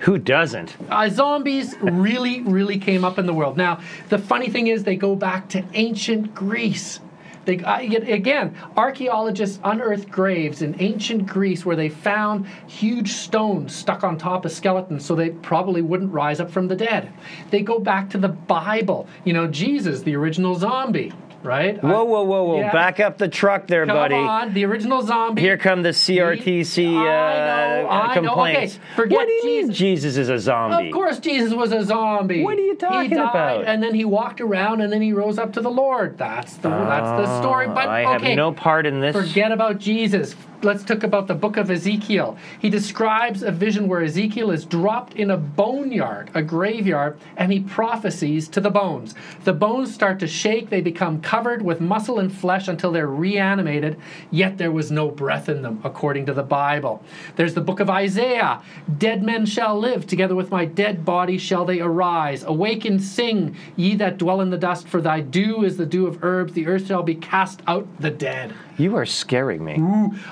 Who 0.00 0.18
doesn't? 0.18 0.76
Uh, 0.90 1.08
zombies 1.08 1.74
really, 1.80 2.42
really 2.42 2.78
came 2.78 3.04
up 3.04 3.18
in 3.18 3.26
the 3.26 3.32
world. 3.32 3.56
Now, 3.56 3.80
the 4.10 4.18
funny 4.18 4.50
thing 4.50 4.66
is, 4.66 4.84
they 4.84 4.96
go 4.96 5.16
back 5.16 5.48
to 5.50 5.64
ancient 5.72 6.34
Greece. 6.34 7.00
They, 7.44 7.58
uh, 7.58 7.78
again, 7.78 8.56
archaeologists 8.76 9.58
unearthed 9.64 10.10
graves 10.10 10.62
in 10.62 10.76
ancient 10.78 11.26
Greece 11.26 11.64
where 11.64 11.76
they 11.76 11.88
found 11.88 12.46
huge 12.66 13.12
stones 13.12 13.74
stuck 13.74 14.04
on 14.04 14.18
top 14.18 14.44
of 14.44 14.52
skeletons 14.52 15.04
so 15.04 15.14
they 15.14 15.30
probably 15.30 15.82
wouldn't 15.82 16.12
rise 16.12 16.40
up 16.40 16.50
from 16.50 16.68
the 16.68 16.76
dead. 16.76 17.12
They 17.50 17.60
go 17.60 17.78
back 17.78 18.10
to 18.10 18.18
the 18.18 18.28
Bible. 18.28 19.06
You 19.24 19.32
know, 19.32 19.46
Jesus, 19.46 20.02
the 20.02 20.16
original 20.16 20.54
zombie, 20.54 21.12
right? 21.44 21.82
Whoa, 21.82 22.04
whoa, 22.04 22.22
whoa, 22.22 22.44
whoa! 22.44 22.58
Yeah. 22.60 22.72
Back 22.72 23.00
up 23.00 23.18
the 23.18 23.28
truck 23.28 23.66
there, 23.66 23.86
Come 23.86 23.96
buddy. 23.96 24.14
on, 24.14 24.54
the 24.54 24.64
original 24.64 25.02
zombie. 25.02 25.42
Here 25.42 25.56
come 25.58 25.82
the 25.82 25.90
CRTC 25.90 26.94
uh, 26.94 26.98
I 26.98 27.82
know, 27.82 27.88
I 27.88 28.06
know. 28.06 28.20
complaints. 28.20 28.76
Okay, 28.76 28.96
forget 28.96 29.16
what 29.16 29.26
do 29.26 29.32
you 29.32 29.44
mean 29.44 29.66
Jesus. 29.72 29.78
Jesus 29.78 30.16
is 30.16 30.28
a 30.28 30.38
zombie? 30.38 30.88
Of 30.88 30.94
course, 30.94 31.18
Jesus 31.18 31.52
was 31.52 31.72
a 31.72 31.84
zombie. 31.84 32.42
What 32.42 32.58
are 32.58 32.62
you 32.62 32.74
talking 32.74 33.10
he 33.10 33.14
died, 33.14 33.28
about? 33.28 33.64
And 33.66 33.82
then 33.82 33.94
he 33.94 34.04
walked 34.04 34.40
around, 34.40 34.80
and 34.80 34.92
then 34.92 35.02
he 35.02 35.12
rose 35.12 35.38
up 35.38 35.52
to 35.54 35.60
the 35.60 35.70
Lord. 35.70 36.18
That's 36.18 36.56
the 36.56 36.70
that's 36.70 37.10
the 37.22 37.40
story. 37.40 37.66
But 37.66 37.88
I 37.88 38.00
have 38.00 38.22
no 38.22 38.52
part 38.52 38.86
in 38.86 39.00
this. 39.00 39.14
Forget 39.14 39.52
about 39.52 39.78
Jesus. 39.78 40.34
Let's 40.64 40.82
talk 40.82 41.02
about 41.02 41.26
the 41.26 41.34
book 41.34 41.58
of 41.58 41.70
Ezekiel. 41.70 42.38
He 42.58 42.70
describes 42.70 43.42
a 43.42 43.52
vision 43.52 43.86
where 43.86 44.00
Ezekiel 44.00 44.50
is 44.50 44.64
dropped 44.64 45.12
in 45.12 45.30
a 45.30 45.36
boneyard, 45.36 46.30
a 46.32 46.40
graveyard, 46.40 47.18
and 47.36 47.52
he 47.52 47.60
prophesies 47.60 48.48
to 48.48 48.62
the 48.62 48.70
bones. 48.70 49.14
The 49.44 49.52
bones 49.52 49.92
start 49.92 50.18
to 50.20 50.26
shake, 50.26 50.70
they 50.70 50.80
become 50.80 51.20
covered 51.20 51.60
with 51.60 51.82
muscle 51.82 52.18
and 52.18 52.32
flesh 52.32 52.66
until 52.66 52.92
they're 52.92 53.08
reanimated, 53.08 54.00
yet 54.30 54.56
there 54.56 54.72
was 54.72 54.90
no 54.90 55.10
breath 55.10 55.50
in 55.50 55.60
them, 55.60 55.82
according 55.84 56.24
to 56.26 56.32
the 56.32 56.42
Bible. 56.42 57.04
There's 57.36 57.52
the 57.52 57.60
book 57.60 57.80
of 57.80 57.90
Isaiah 57.90 58.62
Dead 58.96 59.22
men 59.22 59.44
shall 59.44 59.78
live, 59.78 60.06
together 60.06 60.34
with 60.34 60.50
my 60.50 60.64
dead 60.64 61.04
body 61.04 61.36
shall 61.36 61.66
they 61.66 61.80
arise. 61.80 62.42
Awake 62.42 62.86
and 62.86 63.02
sing, 63.02 63.54
ye 63.76 63.96
that 63.96 64.16
dwell 64.16 64.40
in 64.40 64.48
the 64.48 64.56
dust, 64.56 64.88
for 64.88 65.02
thy 65.02 65.20
dew 65.20 65.62
is 65.62 65.76
the 65.76 65.84
dew 65.84 66.06
of 66.06 66.24
herbs, 66.24 66.54
the 66.54 66.66
earth 66.66 66.86
shall 66.86 67.02
be 67.02 67.14
cast 67.14 67.60
out 67.66 67.86
the 68.00 68.10
dead. 68.10 68.54
You 68.76 68.96
are 68.96 69.06
scaring 69.06 69.64
me. 69.64 69.82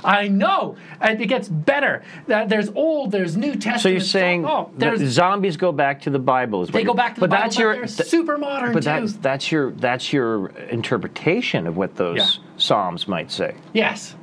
I 0.04 0.28
know, 0.28 0.76
and 1.00 1.20
it 1.20 1.26
gets 1.26 1.48
better. 1.48 2.02
There's 2.26 2.70
old, 2.70 3.10
there's 3.12 3.36
New 3.36 3.52
Testament. 3.54 3.80
So 3.82 3.88
you're 3.88 4.00
saying 4.00 4.44
oh, 4.46 4.70
zombies 5.06 5.56
go 5.56 5.72
back 5.72 6.00
to 6.02 6.10
the 6.10 6.18
Bible? 6.18 6.64
They 6.66 6.84
go 6.84 6.94
back 6.94 7.14
to 7.14 7.20
the 7.20 7.28
but 7.28 7.30
Bible, 7.30 7.42
that's 7.44 7.56
but 7.56 7.62
your 7.62 7.74
they're 7.74 7.86
th- 7.86 8.08
super 8.08 8.38
modern 8.38 8.72
But 8.72 8.84
that's 8.84 9.12
that's 9.14 9.52
your 9.52 9.70
that's 9.72 10.12
your 10.12 10.48
interpretation 10.70 11.66
of 11.66 11.76
what 11.76 11.96
those 11.96 12.18
Yeah. 12.18 12.44
psalms 12.56 13.08
might 13.08 13.30
say. 13.30 13.54
yes, 13.72 14.14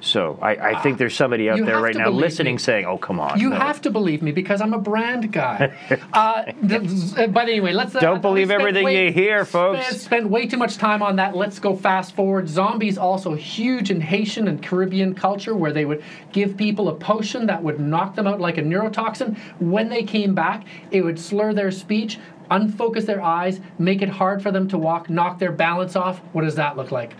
So 0.00 0.38
I, 0.40 0.74
I 0.74 0.82
think 0.82 0.98
there's 0.98 1.16
somebody 1.16 1.50
out 1.50 1.58
You 1.58 1.64
there 1.64 1.80
right 1.80 1.94
now 1.94 2.10
listening 2.10 2.54
me. 2.54 2.58
saying, 2.58 2.86
"Oh, 2.86 2.98
come 2.98 3.18
on." 3.18 3.38
you 3.40 3.50
no." 3.50 3.56
have 3.56 3.80
to 3.82 3.90
believe 3.90 4.22
me 4.22 4.30
because 4.30 4.60
I'm 4.60 4.72
a 4.72 4.78
brand 4.78 5.32
guy. 5.32 5.76
uh, 6.12 6.44
th- 6.44 7.32
but 7.32 7.48
anyway, 7.48 7.72
let's. 7.72 7.94
Uh, 7.94 8.00
Don't 8.00 8.22
believe 8.22 8.50
everything 8.50 8.84
way- 8.84 9.06
you 9.06 9.12
hear, 9.12 9.44
folks. 9.44 9.84
Spent, 9.86 10.00
spent 10.00 10.30
way 10.30 10.46
too 10.46 10.56
much 10.56 10.76
time 10.76 11.02
on 11.02 11.16
that. 11.16 11.36
Let's 11.36 11.58
go 11.58 11.74
fast 11.74 12.14
forward. 12.14 12.48
Zombies 12.48 12.96
also 12.96 13.34
huge 13.34 13.90
in 13.90 14.00
Haitian 14.00 14.46
and 14.46 14.62
Caribbean 14.62 15.14
culture, 15.14 15.54
where 15.56 15.72
they 15.72 15.84
would 15.84 16.02
give 16.32 16.56
people 16.56 16.88
a 16.88 16.94
potion 16.94 17.46
that 17.46 17.62
would 17.62 17.80
knock 17.80 18.14
them 18.14 18.26
out 18.26 18.40
like 18.40 18.56
a 18.58 18.62
neurotoxin. 18.62 19.36
When 19.58 19.88
they 19.88 20.04
came 20.04 20.34
back, 20.34 20.64
it 20.92 21.02
would 21.02 21.18
slur 21.18 21.52
their 21.52 21.72
speech, 21.72 22.18
unfocus 22.50 23.04
their 23.04 23.20
eyes, 23.20 23.60
make 23.78 24.00
it 24.00 24.08
hard 24.08 24.42
for 24.42 24.52
them 24.52 24.68
to 24.68 24.78
walk, 24.78 25.10
knock 25.10 25.38
their 25.40 25.52
balance 25.52 25.96
off. 25.96 26.18
What 26.32 26.42
does 26.42 26.54
that 26.54 26.76
look 26.76 26.92
like? 26.92 27.14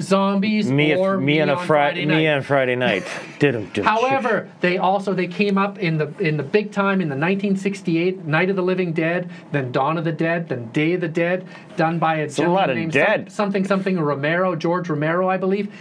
Zombies 0.00 0.70
me, 0.70 0.94
or 0.94 1.18
me, 1.18 1.40
on 1.40 1.48
a 1.48 1.56
Fri- 1.56 1.66
Friday 1.66 2.04
night. 2.04 2.16
me 2.16 2.26
and 2.26 2.44
Friday 2.44 2.76
night. 2.76 3.04
Didn't 3.38 3.74
do 3.74 3.82
However, 3.82 4.48
they 4.60 4.78
also 4.78 5.14
they 5.14 5.26
came 5.26 5.58
up 5.58 5.78
in 5.78 5.98
the 5.98 6.12
in 6.18 6.36
the 6.36 6.42
big 6.42 6.72
time 6.72 7.00
in 7.00 7.08
the 7.08 7.16
1968 7.16 8.24
Night 8.24 8.50
of 8.50 8.56
the 8.56 8.62
Living 8.62 8.92
Dead, 8.92 9.30
then 9.50 9.72
Dawn 9.72 9.98
of 9.98 10.04
the 10.04 10.12
Dead, 10.12 10.48
then 10.48 10.70
Day 10.72 10.94
of 10.94 11.00
the 11.00 11.08
Dead, 11.08 11.46
done 11.76 11.98
by 11.98 12.16
a 12.16 12.28
a 12.38 12.48
lot 12.48 12.70
of 12.70 12.76
named 12.76 12.92
dead. 12.92 13.30
Some, 13.30 13.46
something 13.46 13.64
something 13.64 13.98
Romero, 13.98 14.56
George 14.56 14.88
Romero, 14.88 15.28
I 15.28 15.36
believe. 15.36 15.72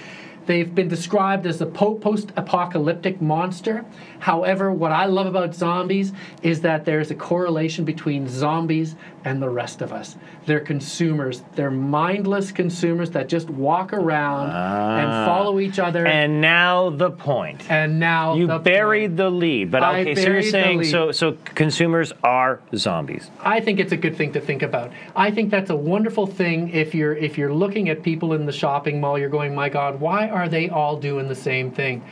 They've 0.48 0.74
been 0.74 0.88
described 0.88 1.46
as 1.46 1.62
a 1.62 1.66
po- 1.66 1.96
post-apocalyptic 1.96 3.22
monster. 3.22 3.86
However, 4.20 4.72
what 4.72 4.92
I 4.92 5.06
love 5.06 5.28
about 5.28 5.54
zombies 5.54 6.14
is 6.42 6.62
that 6.62 6.84
there's 6.84 7.12
a 7.12 7.16
correlation 7.16 7.86
between 7.86 8.28
zombies 8.28 8.96
and 9.24 9.42
the 9.42 9.50
rest 9.50 9.82
of 9.82 9.94
us. 9.94 10.16
They're 10.46 10.60
consumers. 10.60 11.44
They're 11.56 11.72
mindless 11.72 12.52
consumers 12.52 13.12
that 13.12 13.30
just 13.30 13.50
walk 13.50 13.94
around 13.94 14.50
and 14.50 15.26
follow 15.26 15.60
each 15.60 15.80
other. 15.80 16.06
Ah. 16.08 16.10
And 16.10 16.42
now 16.42 16.90
the 16.90 17.12
point. 17.12 17.70
And 17.70 18.00
now 18.00 18.36
You 18.36 18.48
the 18.48 18.60
buried 18.60 19.12
point. 19.12 19.18
the 19.18 19.30
lead, 19.30 19.72
but 19.72 19.84
I 19.84 20.02
okay. 20.02 20.16
So 20.16 20.30
you're 20.30 20.42
saying 20.42 20.84
so 20.86 21.12
so 21.12 21.38
consumers 21.46 22.12
are 22.24 22.60
zombies. 22.76 23.30
I 23.42 23.60
think 23.60 23.80
it's 23.80 23.92
a 23.92 23.98
good 23.98 24.16
thing 24.16 24.34
to 24.34 24.42
think 24.42 24.62
about. 24.62 24.92
I 25.16 25.32
think 25.32 25.50
that's 25.52 25.70
a 25.70 25.76
wonderful 25.76 26.26
thing 26.28 26.70
if 26.70 26.96
you're 26.96 27.16
if 27.16 27.38
you're 27.38 27.54
looking 27.54 27.90
at 27.90 28.04
people 28.04 28.34
in 28.34 28.46
the 28.46 28.52
shopping 28.52 29.00
mall, 29.00 29.18
you're 29.18 29.30
going, 29.30 29.54
"My 29.54 29.70
god, 29.70 30.00
why 30.00 30.28
are 30.30 30.50
they 30.50 30.70
all 30.70 30.98
doing 30.98 31.28
the 31.28 31.36
same 31.36 31.72
thing?" 31.72 32.04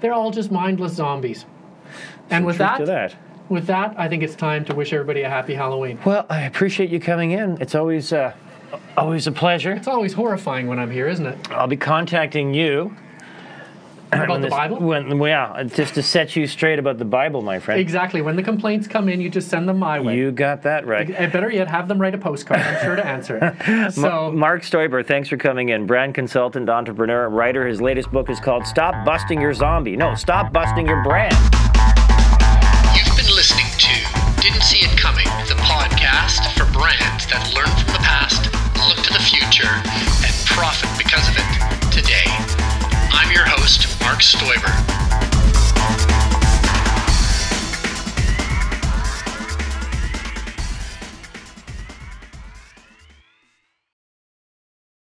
They're 0.00 0.12
all 0.12 0.30
just 0.30 0.50
mindless 0.50 0.92
zombies. 0.92 1.46
And 2.28 2.44
with 2.44 2.58
that, 2.58 2.78
to 2.78 2.86
that. 2.86 3.14
With 3.48 3.66
that, 3.66 3.98
I 3.98 4.08
think 4.08 4.22
it's 4.22 4.34
time 4.34 4.64
to 4.66 4.74
wish 4.74 4.92
everybody 4.92 5.22
a 5.22 5.28
happy 5.28 5.54
Halloween. 5.54 5.98
Well, 6.04 6.26
I 6.28 6.42
appreciate 6.42 6.90
you 6.90 7.00
coming 7.00 7.32
in. 7.32 7.58
It's 7.60 7.74
always 7.74 8.12
uh, 8.12 8.34
always 8.96 9.26
a 9.26 9.32
pleasure. 9.32 9.72
It's 9.72 9.88
always 9.88 10.12
horrifying 10.12 10.66
when 10.66 10.78
I'm 10.78 10.90
here, 10.90 11.08
isn't 11.08 11.26
it? 11.26 11.50
I'll 11.50 11.66
be 11.66 11.76
contacting 11.76 12.54
you. 12.54 12.96
About 14.12 14.28
when 14.28 14.40
the 14.40 14.46
this- 14.46 14.56
Bible? 14.56 14.78
When, 14.78 15.20
yeah, 15.20 15.64
just 15.64 15.94
to 15.94 16.02
set 16.02 16.36
you 16.36 16.46
straight 16.46 16.78
about 16.78 16.98
the 16.98 17.04
Bible, 17.04 17.42
my 17.42 17.58
friend. 17.58 17.80
Exactly. 17.80 18.22
When 18.22 18.36
the 18.36 18.42
complaints 18.42 18.86
come 18.86 19.08
in, 19.08 19.20
you 19.20 19.28
just 19.28 19.48
send 19.48 19.68
them 19.68 19.78
my 19.78 19.98
way. 19.98 20.16
You 20.16 20.30
got 20.30 20.62
that 20.62 20.86
right. 20.86 21.10
and 21.10 21.32
better 21.32 21.50
yet, 21.50 21.68
have 21.68 21.88
them 21.88 22.00
write 22.00 22.14
a 22.14 22.18
postcard. 22.18 22.60
I'm 22.60 22.84
sure 22.84 22.96
to 22.96 23.04
answer 23.04 23.38
it. 23.38 23.92
So, 23.92 24.30
Mark 24.30 24.62
Stoiber, 24.62 25.04
thanks 25.06 25.28
for 25.28 25.36
coming 25.36 25.70
in. 25.70 25.86
Brand 25.86 26.14
consultant, 26.14 26.68
entrepreneur, 26.68 27.28
writer. 27.28 27.66
His 27.66 27.80
latest 27.80 28.10
book 28.10 28.30
is 28.30 28.40
called 28.40 28.66
Stop 28.66 29.04
Busting 29.04 29.40
Your 29.40 29.54
Zombie. 29.54 29.96
No, 29.96 30.14
Stop 30.14 30.52
Busting 30.52 30.86
Your 30.86 31.02
Brand. 31.02 31.34
profit 40.56 40.88
because 40.96 41.28
of 41.28 41.36
it 41.36 41.92
today. 41.92 42.24
I'm 43.12 43.30
your 43.30 43.44
host, 43.44 44.00
Mark 44.00 44.20
Stoiber. 44.20 45.05